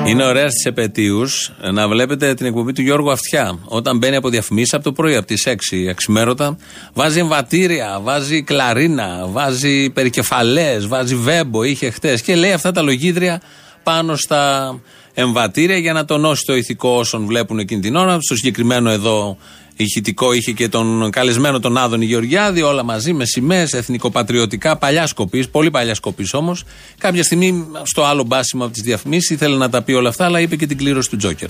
[0.05, 3.57] Είναι ωραία στις επαιτίους να βλέπετε την εκπομπή του Γιώργου Αυτιά.
[3.65, 5.53] Όταν μπαίνει από διαφημίσεις από το πρωί, από τις 6
[5.89, 6.57] αξιμέρωτα,
[6.93, 13.41] βάζει εμβατήρια, βάζει κλαρίνα, βάζει περικεφαλές, βάζει βέμπο, είχε χτες και λέει αυτά τα λογίδρια
[13.83, 14.75] πάνω στα
[15.13, 18.17] εμβατήρια για να τονώσει το ηθικό όσων βλέπουν εκείνη την ώρα.
[18.21, 19.37] Στο συγκεκριμένο εδώ
[19.75, 25.49] ηχητικό είχε και τον καλεσμένο τον Άδωνη Γεωργιάδη, όλα μαζί με σημαίες, εθνικοπατριωτικά, παλιά σκοπής,
[25.49, 26.63] πολύ παλιά σκοπής όμως.
[26.97, 30.39] Κάποια στιγμή στο άλλο μπάσιμο από τις διαφημίσεις ήθελε να τα πει όλα αυτά, αλλά
[30.39, 31.49] είπε και την κλήρωση του Τζόκερ.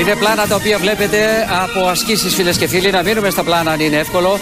[0.00, 2.90] Είναι πλάνα τα οποία βλέπετε από ασκήσεις φίλες και φίλοι.
[2.90, 4.38] Να μείνουμε στα πλάνα αν είναι εύκολο.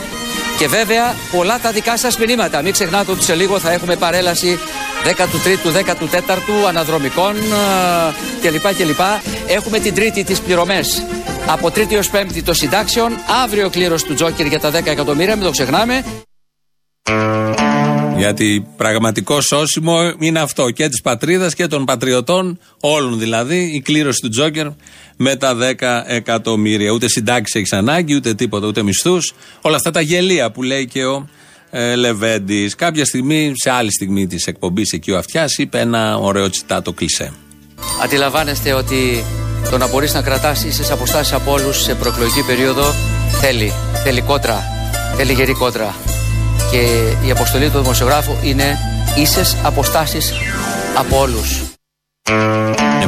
[0.58, 2.62] Και βέβαια πολλά τα δικά σας μηνύματα.
[2.62, 4.58] Μην ξεχνάτε ότι σε λίγο θα έχουμε παρέλαση
[5.04, 8.74] 13ου, 14ου, αναδρομικών ε, κλπ.
[8.74, 9.00] κλπ.
[9.46, 11.02] Έχουμε την τρίτη τις πληρωμές.
[11.46, 13.12] Από τρίτη ως πέμπτη των συντάξεων.
[13.44, 15.36] Αύριο κλήρωση του Τζόκερ για τα 10 εκατομμύρια.
[15.36, 16.04] Μην το ξεχνάμε.
[18.18, 24.20] Γιατί πραγματικό σώσιμο είναι αυτό και της πατρίδας και των πατριωτών, όλων δηλαδή, η κλήρωση
[24.20, 24.66] του Τζόκερ
[25.16, 26.90] με τα 10 εκατομμύρια.
[26.90, 29.34] Ούτε συντάξεις έχεις ανάγκη, ούτε τίποτα, ούτε μισθούς.
[29.60, 31.28] Όλα αυτά τα γελία που λέει και ο
[31.70, 32.74] ε, Λεβέντης.
[32.74, 37.32] Κάποια στιγμή, σε άλλη στιγμή της εκπομπής, εκεί ο Αυτιάς είπε ένα ωραίο τσιτάτο κλισέ.
[38.02, 39.24] Αντιλαμβάνεστε ότι
[39.70, 42.94] το να μπορείς να κρατάς ίσες αποστάσεις από όλους σε προεκλογική περίοδο
[43.40, 43.72] θέλει,
[44.04, 44.62] θέλει κότρα,
[45.16, 46.07] θέλει γερή κότρα.
[46.70, 48.78] Και η αποστολή του δημοσιογράφου είναι
[49.16, 50.32] ίσες αποστάσεις
[50.96, 51.62] από όλους.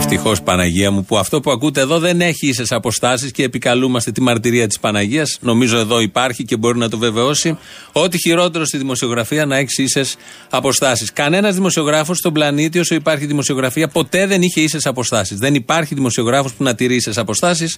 [0.03, 4.21] Ευτυχώς Παναγία μου που αυτό που ακούτε εδώ δεν έχει ίσες αποστάσεις και επικαλούμαστε τη
[4.21, 5.39] μαρτυρία της Παναγίας.
[5.41, 7.59] Νομίζω εδώ υπάρχει και μπορεί να το βεβαιώσει.
[7.93, 10.17] Ό,τι χειρότερο στη δημοσιογραφία να έχεις ίσες
[10.51, 11.13] αποστάσεις.
[11.13, 15.39] Κανένας δημοσιογράφος στον πλανήτη, όσο υπάρχει δημοσιογραφία, ποτέ δεν είχε ίσες αποστάσεις.
[15.39, 17.77] Δεν υπάρχει δημοσιογράφος που να τηρεί ίσες αποστάσεις.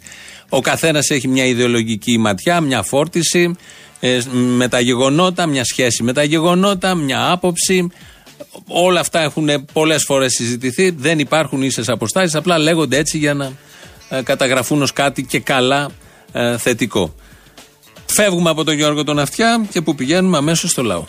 [0.49, 3.57] Ο καθένας έχει μια ιδεολογική ματιά, μια φόρτιση
[4.01, 7.91] ε, με τα γεγονότα, μια σχέση με τα γεγονότα, μια άποψη.
[8.67, 10.91] Όλα αυτά έχουν πολλές φορές συζητηθεί.
[10.91, 12.35] Δεν υπάρχουν ίσες αποστάσεις.
[12.35, 13.53] Απλά λέγονται έτσι για να
[14.09, 15.91] ε, καταγραφούν ως κάτι και καλά
[16.33, 17.15] ε, θετικό.
[18.07, 21.05] Φεύγουμε από τον Γιώργο τον Αυτιά και που πηγαίνουμε αμέσως στο λαό.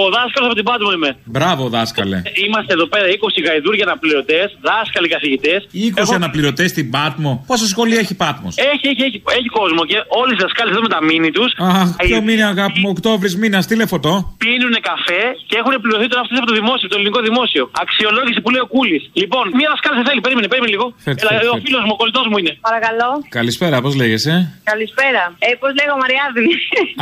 [0.00, 1.10] Ο δάσκαλος από την Πάτμο είμαι.
[1.34, 2.18] Μπράβο, δάσκαλε.
[2.46, 5.58] Είμαστε εδώ πέρα 20 γαϊδούρια αναπληρωτές, δάσκαλοι καθηγητές.
[5.72, 7.32] 20 αναπληρωτές στην Πάτμο.
[7.50, 10.90] Πόσα σχολεία έχει Πάτμος; Έχει, έχει, έχει, έχει κόσμο και όλοι οι δασκάλοι εδώ με
[10.94, 11.50] τα μήνυ τους.
[11.80, 14.14] Αχ, ποιο μήνα, αγάπη μου, Οκτώβρης μήνα, στείλε φωτό.
[14.44, 17.62] Πίνουν καφέ και έχουν πληρωθεί τώρα αυτέ από το δημόσιο, το ελληνικό δημόσιο.
[17.84, 19.02] Αξιολόγηση που λέει ο Κούλης.
[19.22, 20.86] Λοιπόν, μία δασκάλα δεν θέλει, περίμενε, περίμενε λίγο.
[21.04, 21.64] Φέρτε, Έλα, φέρτε, ο φέρτε.
[21.66, 22.52] φίλος μου, ο κολλητός μου είναι.
[22.68, 23.10] Παρακαλώ.
[23.38, 24.34] Καλησπέρα, πώς λέγεσαι;
[24.70, 25.22] Καλησπέρα.
[25.46, 26.46] Ε, πώς λέγω Μαριάδη.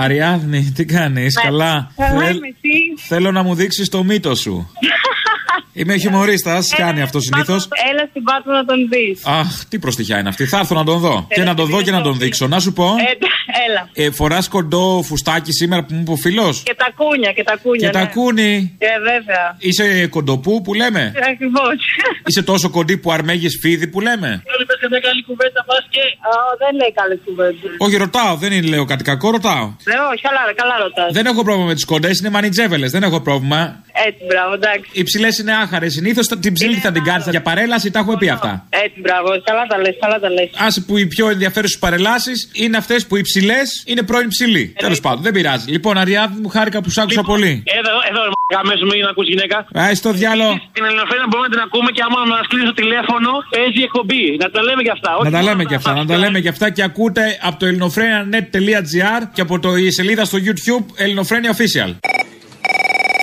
[0.05, 1.73] Αριάδνη, τι κάνεις, καλά;
[2.03, 2.75] Καλά Θέλ- είμαι εσύ;
[3.09, 4.71] Θέλω να μου δείξεις το μύτο σου.
[5.73, 7.69] Είμαι χιουμορίστα, κάνει αυτό συνήθως.
[7.91, 9.27] Έλα στην Πάτμο να τον δεις.
[9.27, 10.45] Αχ, τι προστιχιά είναι αυτή.
[10.45, 11.27] Θα έρθω να τον δω.
[11.35, 12.47] Και να τον δω και να τον δείξω.
[12.47, 12.95] Να σου πω.
[13.69, 13.89] έλα.
[13.93, 17.57] Ε, Φοράς κοντό φουστάκι σήμερα που μου είπε ο φίλος; Και τα κούνια, και τα
[17.63, 17.87] κούνια.
[17.87, 18.07] Και τα ναι.
[18.07, 18.77] κούνι.
[18.79, 19.57] Ε, βέβαια.
[19.59, 21.77] Είσαι κοντοπού που λέμε; Ακριβώς.
[22.27, 24.43] Είσαι τόσο κοντή που αρμέγεις φίδι που λέμε;
[24.81, 26.03] Όλοι πες μια καλή κουβέντα, πας και.
[26.63, 27.67] δεν λέει καλέ κουβέντε.
[27.79, 29.67] Όχι, ρωτάω, δεν είναι λέω κάτι κακό, ρωτάω.
[29.89, 31.13] Ναι, όχι, καλά, καλά ρωτάς.
[31.13, 33.61] Δεν έχω πρόβλημα με τις κοντέ, είναι μανιτζέβελες, δεν έχω πρόβλημα.
[34.07, 34.91] Έτσι, μπράβο, εντάξει.
[34.93, 35.93] Οι ψηλέ είναι άχαρες.
[35.93, 38.53] Συνήθως την ψήλη θα την κάνεις για παρέλαση, τα έχουμε πει αυτά.
[38.85, 39.29] Έτσι, μπράβο.
[39.49, 40.51] Καλά τα λες, καλά τα λες.
[40.67, 44.65] Άσε που οι πιο ενδιαφέρουσες παρελάσεις είναι αυτές που οι ψηλές είναι πρώην ψηλοί.
[44.79, 45.71] Τέλος πάντων, δεν πειράζει.
[45.71, 47.63] Λοιπόν, Αριάδη μου χάρηκα που σ' άκουσα πολύ.
[47.79, 49.57] Εδώ, εδώ, ρε, αμέσως μην ακούς γυναίκα.
[49.81, 50.53] Α, στο διάλογο.
[50.77, 54.25] Την Ελληνοφρένα μπορούμε να την ακούμε και άμα μα κλείσει το τηλέφωνο, παίζει εκπομπή.
[54.43, 55.11] Να τα λέμε και αυτά.
[55.25, 59.23] Να τα λέμε και αυτά, να τα λέμε και αυτά και ακούτε από το ελληνοφρένια.net.gr
[59.33, 61.95] και από το, η σελίδα στο YouTube Ελληνοφρένια Official.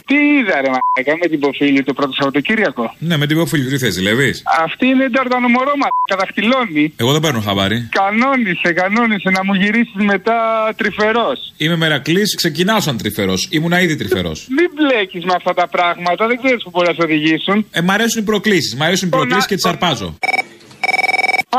[0.09, 3.77] Τι είδα ρε μαλάκα με την υποφίλη το πρώτο Σαββατοκύριακο; Ναι, με την υποφίλη, τι
[3.77, 5.87] θες, ζηλεύεις; Αυτή είναι ταρτανομορό μα.
[6.09, 6.93] Καταχτυλώνει.
[6.95, 7.89] Εγώ δεν παίρνω χαμπάρι.
[7.91, 10.37] Κανόνισε, κανόνισε να μου γυρίσεις μετά
[10.77, 11.53] τρυφερός.
[11.57, 13.47] Είμαι μερακλής, ξεκινάω σαν τρυφερός.
[13.51, 14.47] Ήμουνα ήδη τρυφερός.
[14.49, 17.65] Μην μπλέκεις με αυτά τα πράγματα, δεν ξέρεις που μπορεί να σε οδηγήσουν.
[17.71, 18.75] Ε, μ' αρέσουν οι προκλήσεις.
[18.75, 20.17] Μ' αρέσουν οι προκλήσεις και τις αρπάζω.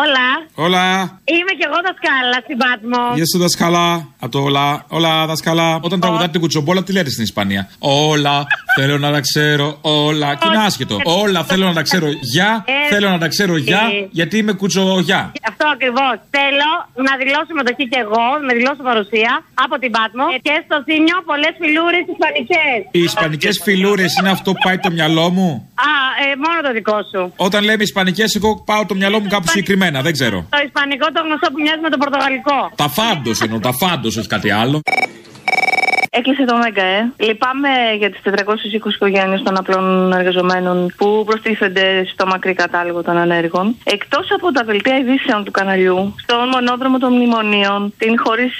[0.03, 0.29] Όλα.
[0.67, 0.85] Όλα.
[1.25, 3.03] Είμαι κι εγώ δασκάλα στην Πάτμο.
[3.15, 4.09] Γεια σου, δασκαλά.
[4.19, 4.85] Από το όλα.
[4.89, 5.79] Όλα, δασκαλά.
[5.83, 8.47] Όταν τραγουδάτε την κουτσομπόλα, τι λέτε στην Ισπανία; Όλα.
[8.79, 9.67] Θέλω να τα ξέρω.
[9.81, 10.29] Όλα.
[10.35, 10.97] Και είναι άσχετο.
[11.23, 12.07] Όλα θέλω να τα ξέρω.
[12.35, 12.51] Για.
[12.67, 13.57] Ε, Θέλω να τα ξέρω.
[13.57, 13.83] Για.
[14.03, 14.09] ε.
[14.11, 15.23] Γιατί είμαι κουτσογιά.
[15.51, 16.17] Αυτό Αυτό ακριβώς.
[16.39, 16.71] Θέλω
[17.07, 19.33] να δηλώσω μετοχή και εγώ, με δηλώσω παρουσία
[19.65, 22.77] από την Πάτμο και στο Θήμιο πολλές φιλούρες ισπανικές.
[22.97, 25.49] Οι ισπανικές φιλούρες είναι αυτό που πάει το μυαλό μου;
[25.91, 27.23] Α, ε, μόνο το δικό σου.
[27.47, 30.39] Όταν λέμε ισπανικές, εγώ πάω το μυαλό μου κάπου συγκεκριμένα, δεν ξέρω.
[30.57, 32.59] Το ισπανικό το γνωστό που μοιάζει με το πορτογαλικό.
[32.83, 34.77] Τα φάντος εννοώ, τα φάντος κάτι άλλο.
[36.11, 37.13] Έκλεισε το ΜΕΓΑ, ε.
[37.17, 43.77] Λυπάμαι για τις 420 οικογένειες των απλών εργαζομένων που προστίθενται στο μακρύ κατάλογο των ανέργων.
[43.85, 48.53] Εκτός από τα δελτία ειδήσεων του καναλιού, στον μονόδρομο των μνημονίων, την χωρίς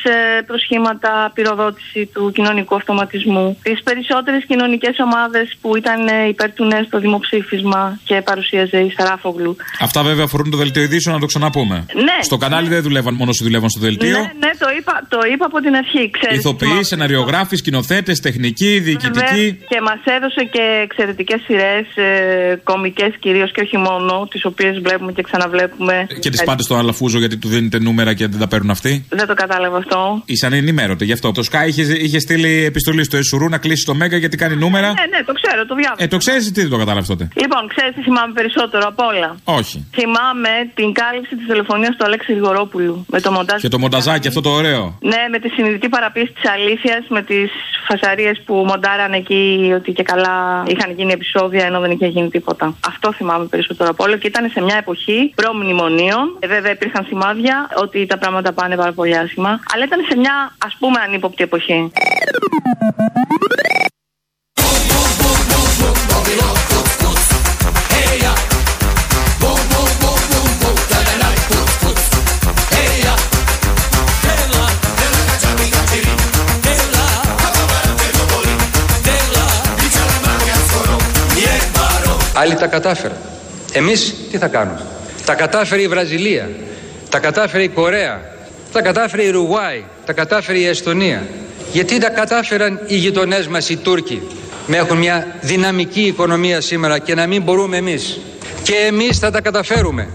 [0.47, 6.83] προσχήματα πυροδότηση του κοινωνικού αυτοματισμού, τις περισσότερες κοινωνικές ομάδες που ήταν ε, υπέρ του ναι
[6.87, 9.57] στο δημοψήφισμα και παρουσίαζε η Σαράφογλου.
[9.81, 11.87] Αυτά βέβαια αφορούν το δελτίο ειδήσεων, να το ξαναπούμε.
[11.95, 12.19] Ναι.
[12.23, 14.19] Στο κανάλι δεν δουλεύαν μόνο σου δουλεύαν στο δελτίο.
[14.19, 16.11] Ναι, ναι, το είπα, το είπα από την αρχή.
[16.11, 19.59] Ξέρεις, Ηθοποιοί, σεναριογράφοι, σκηνοθέτες, τεχνικοί, διοικητικοί.
[19.69, 25.13] Και μας έδωσε και εξαιρετικές σειρές, ε, κομικές κυρίως και όχι μόνο, τις οποίες βλέπουμε
[25.13, 26.07] και ξαναβλέπουμε.
[26.21, 29.27] Και τις πάτε στο Αλαφούζο γιατί του δίνετε νούμερα και δεν τα παίρνουν αυτοί; Δεν
[29.27, 30.23] το κατάλαβα αυτό.
[30.25, 31.33] Ήσαν ενημέρωτε γι' αυτό.
[31.33, 34.87] Το Sky είχε, είχε στείλει επιστολή στο Εσουρού να κλείσει το Μέγα γιατί κάνει νούμερα.
[34.87, 36.03] Ναι, ναι, το ξέρω, το διάβασα.
[36.05, 39.37] Ε, το ξέρεις τι δεν το κατάλαβες τότε; Λοιπόν, ξέρεις τι θυμάμαι περισσότερο απ' όλα;
[39.45, 39.87] Όχι.
[39.93, 43.61] Θυμάμαι την κάλυψη της τηλεφωνίας του Αλέξη Γρηγορόπουλου με το μοντάζ.
[43.61, 44.99] Και το μονταζάκι αυτό το ωραίο.
[45.01, 46.68] Ναι, με τη συνειδητή παραποίηση της αλήθεια,
[47.09, 47.51] με τις
[47.89, 52.75] φασαρίες που μοντάραν εκεί ότι και καλά είχαν γίνει επεισόδια ενώ δεν είχε γίνει τίποτα.
[52.87, 56.37] Αυτό θυμάμαι περισσότερο από όλο και ήταν σε μια εποχή προ-μνημονίων.
[56.39, 60.55] Ε, βέβαια υπήρχαν σημάδια ότι τα πράγματα πάνε πάρα πολύ άσχημα, αλλά ήταν σε μια
[60.59, 61.91] ας πούμε ανύποπτη εποχή.
[82.41, 83.17] Άλλοι τα κατάφεραν.
[83.73, 84.83] Εμείς τι θα κάνουμε;
[85.25, 86.51] Τα κατάφερε η Βραζιλία.
[87.09, 88.21] Τα κατάφερε η Κορέα.
[88.73, 89.85] Τα κατάφερε η Ρουγουάη.
[90.07, 91.27] Τα κατάφερε η Εστονία.
[91.73, 94.23] Γιατί τα κατάφεραν οι γειτονές μας οι Τούρκοι.
[94.67, 98.21] Με έχουν μια δυναμική οικονομία σήμερα και να μην μπορούμε εμείς.
[98.63, 100.09] Και εμείς θα τα καταφέρουμε.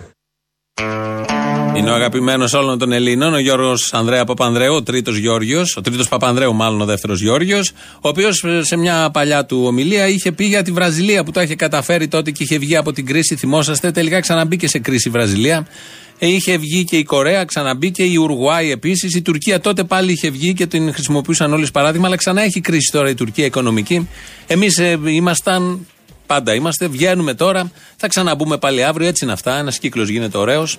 [1.76, 6.08] Είναι ο αγαπημένος όλων των Ελλήνων, ο Γιώργος Ανδρέα Παπανδρέου, ο τρίτος Γιώργιος, ο τρίτος
[6.08, 10.64] Παπανδρέου, μάλλον ο δεύτερος Γιώργιος, ο οποίος σε μια παλιά του ομιλία είχε πει για
[10.64, 13.36] τη Βραζιλία που το είχε καταφέρει τότε και είχε βγει από την κρίση.
[13.36, 15.68] Θυμόσαστε, τελικά ξαναμπήκε σε κρίση η Βραζιλία.
[16.20, 19.16] Ε, είχε βγει και η Κορέα, ξαναμπήκε η Ουρουάη επίσης.
[19.16, 22.92] Η Τουρκία τότε πάλι είχε βγει και την χρησιμοποιούσαν όλες παράδειγμα, αλλά ξανά έχει κρίση
[22.92, 24.10] τώρα η Τουρκία οικονομική.
[24.48, 25.88] Εμείς ε, ήμασταν,
[26.26, 29.08] πάντα είμαστε, βγαίνουμε τώρα, θα ξαναμπούμε πάλι αύριο.
[29.08, 29.58] Έτσι είναι αυτά.
[29.58, 30.78] Ένας κύκλος γίνεται ωραίος.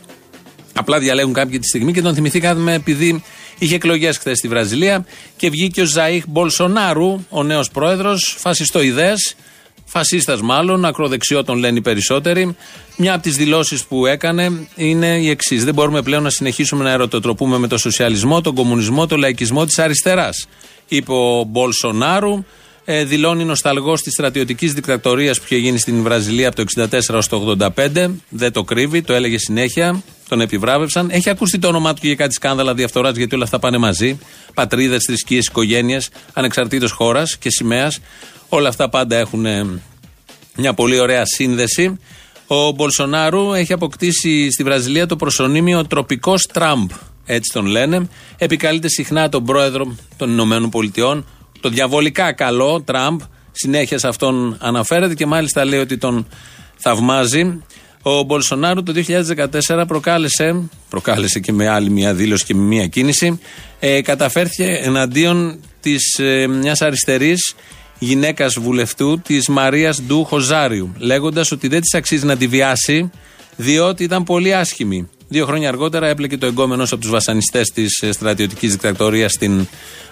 [0.75, 3.23] Απλά διαλέγουν κάποιοι τη στιγμή και τον θυμηθήκαμε επειδή
[3.59, 5.07] είχε εκλογές χθες στη Βραζιλία
[5.37, 9.37] και βγήκε ο Ζαΐχ Μπολσονάρου, ο νέος πρόεδρος, φασιστοειδές,
[9.85, 12.57] φασίστας μάλλον, ακροδεξιό τον λένε οι περισσότεροι.
[12.97, 16.91] Μια από τις δηλώσεις που έκανε είναι η εξής: Δεν μπορούμε πλέον να συνεχίσουμε να
[16.91, 20.47] ερωτοτροπούμε με το σοσιαλισμό, τον κομμουνισμό, τον λαϊκισμό της αριστεράς.
[20.89, 22.45] Είπε ο Μπολσονάρου,
[22.85, 27.21] ε, δηλώνει νοσταλγός της στρατιωτικής δικτατορίας που είχε γίνει στην Βραζιλία από το 64 έω
[27.29, 28.11] το 85.
[28.29, 30.03] Δεν το κρύβει, το έλεγε συνέχεια.
[30.29, 31.11] Τον επιβράβευσαν.
[31.11, 34.19] Έχει ακούσει το όνομά του και για κάτι σκάνδαλα διαφθοράς, γιατί όλα αυτά πάνε μαζί.
[34.55, 38.01] Πατρίδες, θρησκείες, οικογένειες, ανεξαρτήτως χώρας και σημαίας.
[38.49, 39.67] Όλα αυτά πάντα έχουν ε,
[40.57, 41.99] μια πολύ ωραία σύνδεση.
[42.47, 46.91] Ο Μπολσονάρου έχει αποκτήσει στη Βραζιλία το προσωνύμιο Τροπικός Τραμπ.
[47.25, 48.09] Έτσι τον λένε.
[48.39, 51.27] Επικαλείται συχνά τον πρόεδρο των Ηνωμένων Πολιτειών,
[51.61, 53.21] το διαβολικά καλό Τραμπ.
[53.53, 56.27] Συνέχεια σε αυτόν αναφέρεται και μάλιστα λέει ότι τον
[56.77, 57.63] θαυμάζει.
[58.07, 58.93] Ο Μπολσονάρου το
[59.69, 63.39] 2014 προκάλεσε, προκάλεσε και με άλλη μια δήλωση και με μια κίνηση,
[63.81, 67.55] ε, καταφέρθηκε εναντίον της ε, μιας αριστερής
[67.99, 73.11] γυναίκας βουλευτού της Μαρίας Ντου Χοζάριου, λέγοντας ότι δεν της αξίζει να τη βιάσει
[73.57, 75.09] διότι ήταν πολύ άσχημη.
[75.29, 79.67] Δύο χρόνια αργότερα έπλεκε το εγκόμενο από τους βασανιστές της στρατιωτικής δικτατορίας στην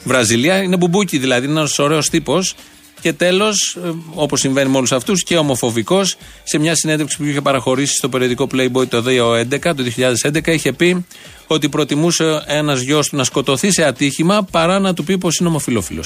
[0.05, 0.62] Βραζιλία.
[0.62, 2.55] Είναι μπουμπούκι δηλαδή, είναι ένας ωραίος τύπος.
[3.03, 3.78] Και τέλος,
[4.14, 8.46] όπως συμβαίνει με όλους αυτούς, και ομοφοβικός, σε μια συνέντευξη που είχε παραχωρήσει στο περιοδικό
[8.55, 11.07] Playboy το 2011, το 2011, είχε πει
[11.46, 15.48] ότι προτιμούσε ένας γιος του να σκοτωθεί σε ατύχημα παρά να του πει πως είναι
[15.48, 16.05] ομοφυλόφιλο.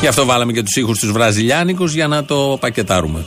[0.00, 3.24] Γι' αυτό βάλαμε και τους ήχους τους Βραζιλιάνικους για να το πακετάρουμε.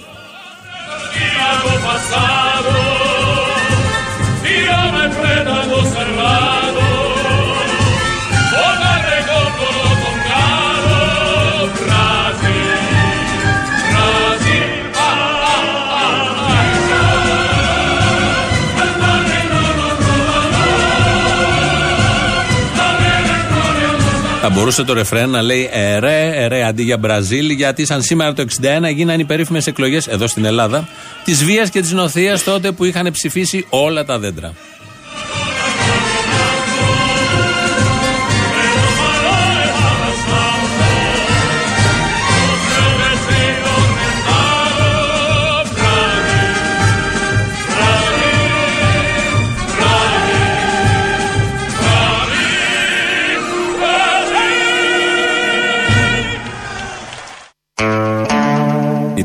[24.63, 28.93] Μπορούσε το ρεφρέν να λέει ερέ, ερέ αντί για Μπραζίλ, γιατί σαν σήμερα το 61
[28.93, 30.87] γίνανε οι περίφημες εκλογές εδώ στην Ελλάδα
[31.23, 34.53] της βίας και της νοθείας τότε που είχαν ψηφίσει όλα τα δέντρα.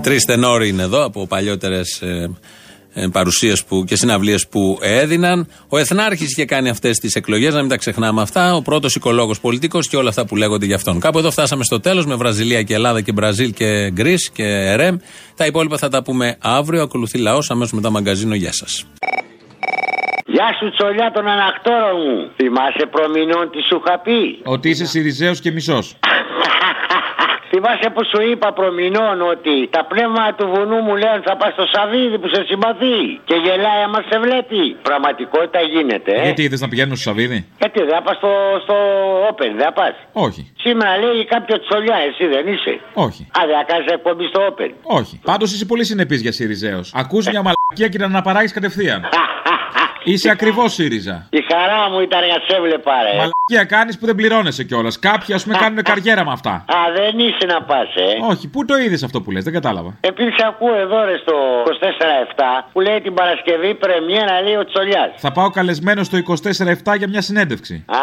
[0.08, 2.30] Τρεις τενόροι είναι εδώ από παλιότερες ε,
[2.94, 5.48] ε, παρουσίες και συναυλίες που έδιναν.
[5.68, 8.54] Ο Εθνάρχης είχε κάνει αυτές τις εκλογές, να μην τα ξεχνάμε αυτά.
[8.54, 11.00] Ο πρώτος οικολόγος πολιτικός και όλα αυτά που λέγονται για αυτόν.
[11.00, 14.96] Κάπου εδώ φτάσαμε στο τέλος με Βραζιλία και Ελλάδα και Μπραζίλ και Γκρι και ΕΡΕΜ.
[15.36, 16.82] Τα υπόλοιπα θα τα πούμε αύριο.
[16.82, 18.34] Ακολουθεί λαός αμέσως μετά μαγκαζίνο.
[18.34, 18.86] Γεια σας.
[20.26, 22.30] Γεια σου τσολιά των ανακτόρων μου.
[22.36, 25.96] Θυμάσαι προμηνών τι σου είχα πει; Ότι είσαι Σιριζέος και μισός.
[27.60, 31.64] Θυμάσαι που σου είπα προμηνών ότι τα πνεύματα του βουνού μου λένε θα πας στο
[31.72, 32.96] Σαββίδι που σε συμπαθεί
[33.28, 34.62] και γελάει άμα σε βλέπει.
[34.88, 36.12] Πραγματικότητα γίνεται.
[36.20, 37.38] Ε; Γιατί είδες να πηγαίνουν στο Σαββίδι.
[37.60, 38.30] Γιατί δεν θα πας στο,
[38.64, 38.76] στο
[39.30, 39.94] Open, δεν θα πας.
[40.12, 40.52] Όχι.
[40.64, 42.74] Σήμερα λέει κάποιο τσολιά, εσύ δεν είσαι.
[43.06, 43.22] Όχι.
[43.38, 44.70] Α, δεν θα κάνεις εκπομπή στο Open.
[44.82, 45.20] Όχι.
[45.30, 46.92] Πάντως είσαι πολύ συνεπής για Σιριζέος.
[46.94, 49.00] Ακούς μια μαλακία και να αναπαράγεις κατευθείαν.
[50.12, 51.26] Είσαι ακριβώς ΣΥΡΙΖΑ.
[51.30, 53.12] Η χαρά μου ήταν για σε βλέπα, ρε.
[53.20, 54.98] Μαλακία κάνεις που δεν πληρώνεσαι κιόλας.
[54.98, 56.50] Κάποιοι ας πούμε κάνουν καριέρα με αυτά.
[56.50, 58.08] Α, δεν είσαι να πας, ε.
[58.30, 59.90] Όχι, πού το είδες αυτό που λες, δεν κατάλαβα.
[60.00, 61.34] Επειδή σε ακούω εδώ, ρε, στο
[61.64, 65.10] 24-7 που λέει την Παρασκευή πρεμιέρα λέει ο Τσολιάς.
[65.16, 67.84] Θα πάω καλεσμένο στο 24-7 για μια συνέντευξη.
[67.86, 68.00] Α,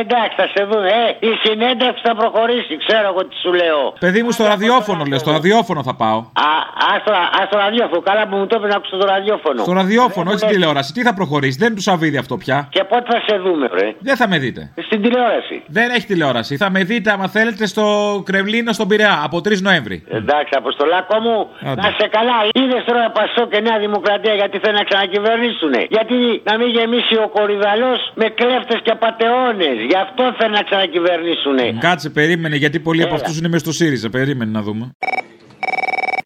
[0.00, 0.88] εντάξει, θα σε δούμε.
[1.20, 3.82] Ε, η συνέντευξη θα προχωρήσει, ξέρω εγώ τι σου λέω.
[4.00, 6.18] Παιδί μου στο ραδιόφωνο, λες, στο ραδιόφωνο θα πάω.
[6.18, 6.50] Α,
[6.88, 8.00] α, στο, α, στο ραδιόφωνο.
[8.10, 9.62] Καλά που μου το είπε να ακούσω το ραδιόφωνο.
[9.62, 10.92] Στο ραδιόφωνο, όχι στην τηλεόραση.
[10.92, 12.68] Τι θα προχωρήσει, δεν τους αβίδει αυτό πια.
[12.70, 13.86] Και πότε θα σε δούμε, ρε.
[14.08, 14.72] Δεν θα με δείτε.
[14.88, 15.56] Στην τηλεόραση.
[15.66, 16.56] Δεν έχει τηλεόραση.
[16.56, 17.86] Θα με δείτε, άμα θέλετε, στο
[18.26, 20.04] Κρεμλίνο στον Πειραιά από 3 Νοέμβρη.
[20.08, 21.36] Εντάξει, Αποστολάκο μου,
[21.82, 22.36] να σε καλά.
[22.60, 25.74] Είδες τώρα Πασό και Νέα Δημοκρατία γιατί θέλουν να ξανακυβερνήσουν.
[25.88, 26.16] Γιατί
[26.48, 29.70] να μην γεμίσει ο κορυδαλός με κλέφτες και πατεώνε.
[29.90, 31.58] Γι' αυτό θέλουν να ξανακυβερνήσουν.
[31.78, 34.08] Κάτσε, περίμενε, γιατί πολλοί από αυτούς είναι μες στο ΣΥΡΙΖΑ.
[34.10, 34.84] Περίμενε να δούμε.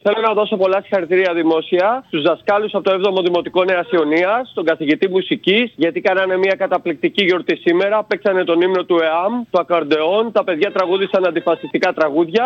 [0.03, 4.65] Θέλω να δώσω πολλά συγχαρητήρια δημόσια στους δασκάλους από το 7ο Δημοτικό Νέας Ιωνίας, στον
[4.65, 8.05] καθηγητή μουσικής, γιατί κάνανε μια καταπληκτική γιορτή σήμερα.
[8.05, 12.45] Παίξανε τον ύμνο του ΕΑΜ, το ακαρντεόν, τα παιδιά τραγούδισαν αντιφασιστικά τραγούδια.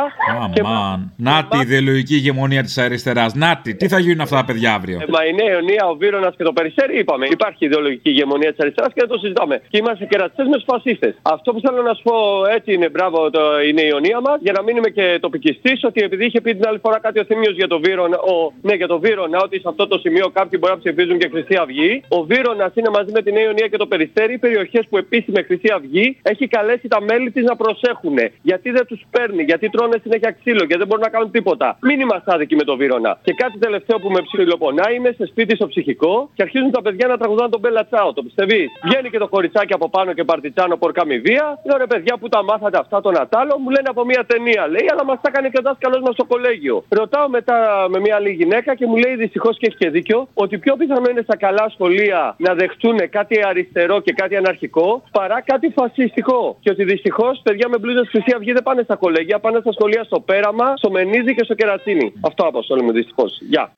[0.60, 1.12] Αμάν.
[1.16, 3.34] Να τη ιδεολογική ηγεμονία της αριστεράς.
[3.34, 5.94] Να τη, τι θα γίνουν αυτά τα παιδιά αύριο; Ε, μα η Νέα Ιωνία, ο
[5.94, 7.26] Βίρονας και το Περισσέρι είπαμε.
[7.30, 9.60] Υπάρχει ιδεολογική ηγεμονία της αριστεράς και δεν το συζητάμε.
[9.68, 11.14] Και είμαστε κερατσιστέ με τους φασίστες.
[11.22, 12.16] Αυτό που θέλω να σου πω
[12.56, 16.24] έτσι είναι μπράβο το, η Νέα Ιωνία μας, για να μείνουμε και τοπικιστής, ότι επειδή
[16.26, 18.98] είχε πει την άλλη φορά κάτι ο Θήμιο για το Βίρονα, ο, ναι, για το
[18.98, 22.02] Βίρονα, ότι σε αυτό το σημείο κάποιοι μπορεί να ψηφίζουν και Χρυσή Αυγή.
[22.08, 25.42] Ο Βίρονα είναι μαζί με την Νέα Ιωνία και το Περιστέρι, περιοχές που επίση με
[25.42, 28.16] Χρυσή Αυγή έχει καλέσει τα μέλη της να προσέχουν.
[28.42, 31.78] Γιατί δεν τους παίρνει, γιατί τρώνε συνέχεια ξύλο, γιατί δεν μπορούν να κάνουν τίποτα.
[31.82, 33.18] Μην είμαστε άδικοι με το Βίρονα.
[33.22, 37.06] Και κάτι τελευταίο που με ψιλοπονάει, είμαι σε σπίτι στο ψυχικό και αρχίζουν τα παιδιά
[37.06, 38.12] να τραγουδάνε τον Μπέλα Τσάο.
[38.12, 41.46] Το πιστεύεις; Βγαίνει και το κοριτσάκι από πάνω και παρτιτσάνο πορκάμι βία.
[41.66, 44.86] Λέω ρε παιδιά που τα μάθατε αυτά τον Ατάλο, μου λένε από μια ταινία λέει,
[44.92, 46.84] αλλά μας τα έκανε και ο δάσκαλο μας στο κολέγιο.
[46.88, 50.58] Ρωτάω μετά με μια άλλη γυναίκα και μου λέει δυστυχώς και έχει και δίκιο ότι
[50.58, 55.66] πιο πιθανό είναι στα καλά σχολεία να δεχτούν κάτι αριστερό και κάτι αναρχικό παρά κάτι
[55.78, 56.56] φασιστικό.
[56.60, 60.04] Και ότι δυστυχώς παιδιά με μπλούζες Χρυσή Αυγή δεν πάνε στα κολέγια, πάνε στα σχολεία
[60.04, 62.12] στο Πέραμα, στο Μενίζι και στο Κερατσίνι.
[62.20, 63.38] Αυτό αποστόλη μου δυστυχώς.
[63.48, 63.72] Γεια.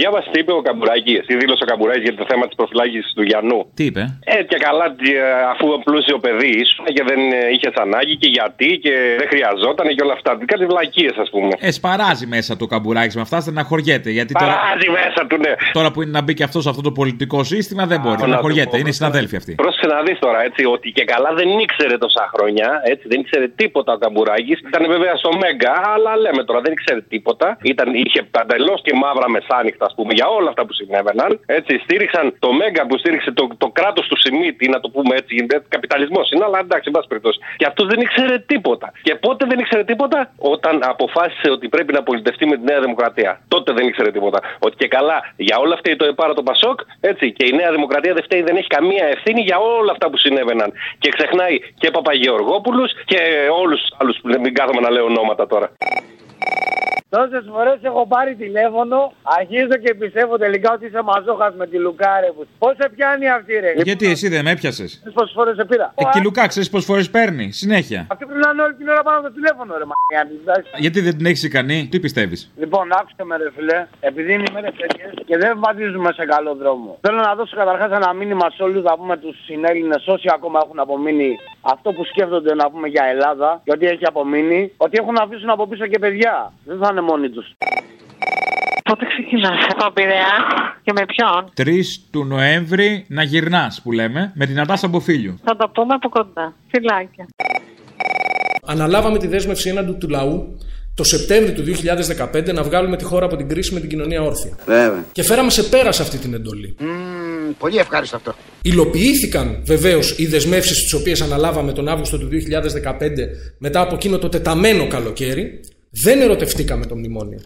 [0.00, 3.22] Διάβασε τι είπε ο Καμπουράκη, τι δήλωσε ο Καμπουράκης για το θέμα της προφυλάκησης του
[3.22, 3.58] Γιαννού.
[3.78, 5.22] Τι είπε; Ε, και καλά, τι, ε,
[5.52, 7.20] αφού πλούσιο παιδί ήσουν και δεν
[7.54, 10.30] είχες ανάγκη και γιατί και δεν χρειαζόταν και όλα αυτά.
[10.52, 11.52] Κάτι βλακίες, ας πούμε.
[11.58, 14.10] Ε, σπαράζει μέσα το καμπουράκι με αυτά, στεναχωριέται.
[14.18, 15.52] Γιατί τώρα, Παράζει μέσα του, ναι.
[15.78, 18.10] τώρα που είναι να μπει και αυτός σε αυτό το πολιτικό σύστημα δεν μπορεί.
[18.14, 18.70] να το Στεναχωριέται.
[18.74, 18.76] πω.
[18.82, 19.52] Είναι συναδέλφοι αυτοί.
[19.54, 23.46] Πρόσεχε να δεις τώρα έτσι ότι και καλά δεν ήξερε τόσα χρόνια, έτσι δεν ήξερε
[23.48, 24.58] τίποτα ο Καμπουράκης.
[24.70, 27.46] Ήταν βέβαια στο Μέγκα, αλλά λέμε τώρα δεν ήξερε τίποτα.
[27.72, 31.40] Ήταν, είχε παντελώς και μαύρα μεσάνυχτα, ας πούμε, για όλα αυτά που συνέβαιναν.
[31.46, 35.46] Έτσι, στήριξαν το Μέγκα που στήριξε το, το κράτος του Σιμίτη, να το πούμε έτσι.
[35.68, 37.38] Καπιταλισμός είναι, αλλά εντάξει, εν πάση περιπτώσει.
[37.56, 38.92] Και αυτός δεν ήξερε τίποτα.
[39.02, 43.40] Και πότε δεν ήξερε τίποτα, όταν αποφάσισε ότι πρέπει να πολιτευτεί με τη Νέα Δημοκρατία.
[43.48, 44.40] Τότε δεν ήξερε τίποτα.
[44.58, 47.32] Ότι και καλά για όλα αυτά το επάρα το Πασόκ, έτσι.
[47.32, 50.72] Και η Νέα Δημοκρατία δεν φταίει, δεν έχει καμία ευθύνη για όλα αυτά που συνέβαιναν.
[50.98, 53.18] Και ξεχνάει και Παπαγεωργόπουλους και
[53.62, 55.70] όλους τους άλλους που δεν κάθομαι να λέω ονόματα τώρα.
[57.14, 62.28] Τόσες φορές έχω πάρει τηλέφωνο, αρχίζω και πιστεύω τελικά ότι είσαι μαζόχας με τη Λουκάρε.
[62.58, 65.92] Πώς σε πιάνει αυτή, ρε; Γιατί εσύ δεν με έπιασες; Πόσες φορές σε πήρα.
[65.94, 67.52] Εκεί Λουκά, ξέρεις πόσες φορές παίρνει.
[67.52, 68.06] Συνέχεια.
[68.10, 70.22] Αυτή πρέπει να είναι όλη την ώρα πάνω στο τηλέφωνο, ρε μαγιά.
[70.78, 74.74] Γιατί δεν την έχεις ικανή, τι πιστεύεις; Λοιπόν, άκουσε με, ρε φιλέ, επειδή είναι ημέρες
[74.80, 76.98] τέτοιες και δεν βαδίζουμε σε καλό δρόμο.
[77.00, 80.78] Θέλω να δώσω καταρχάς ένα μήνυμα σε όλους, να πούμε τους συνέλληνες, όσοι ακόμα έχουν
[80.80, 85.22] απομείνει αυτό που σκέφτονται να πούμε για Ελλάδα και ότι έχει απομείνει, ότι έχουν να
[85.22, 86.52] αφήσουν από πίσω και παιδιά.
[86.64, 87.46] Δεν θα είναι μόνοι τους.
[88.84, 90.36] Πότε ξεκινάς από Πειραιά
[90.84, 95.40] και με ποιον; 3 του Νοέμβρη να γυρνάς που λέμε με την Αντάσα Μποφίλιου.
[95.44, 96.54] Θα το πούμε από κοντά.
[96.70, 97.26] Φιλάκια.
[98.66, 100.58] Αναλάβαμε τη δέσμευση έναντι του λαού
[100.94, 101.62] το Σεπτέμβριο του
[102.32, 104.56] 2015 να βγάλουμε τη χώρα από την κρίση με την κοινωνία όρθια.
[104.66, 105.04] Βέβαια.
[105.12, 106.76] Και φέραμε σε πέρα σε αυτή την εντολή.
[106.78, 108.34] Μμμ, πολύ ευχάριστο αυτό.
[108.62, 113.28] Υλοποιήθηκαν βεβαίως οι δεσμεύσεις τις οποίες αναλάβαμε τον Αύγουστο του 2015
[113.58, 115.60] μετά από εκείνο το τεταμένο καλοκαίρι.
[116.02, 117.40] Δεν ερωτευτήκαμε το μνημόνιο.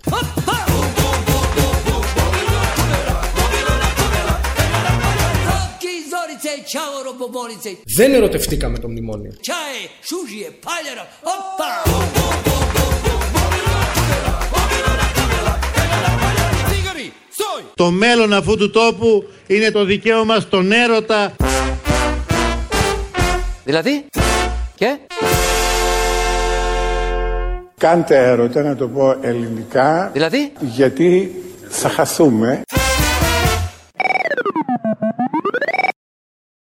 [7.96, 9.32] Δεν ερωτευτήκαμε το μνημόνιο.
[17.74, 21.36] Το μέλλον αυτού του τόπου είναι το δικαίωμα στον έρωτα.
[23.64, 24.04] Δηλαδή,
[24.74, 24.98] και;
[27.78, 30.10] Κάντε έρωτα να το πω ελληνικά.
[30.12, 32.62] Δηλαδή; Γιατί θα χαθούμε.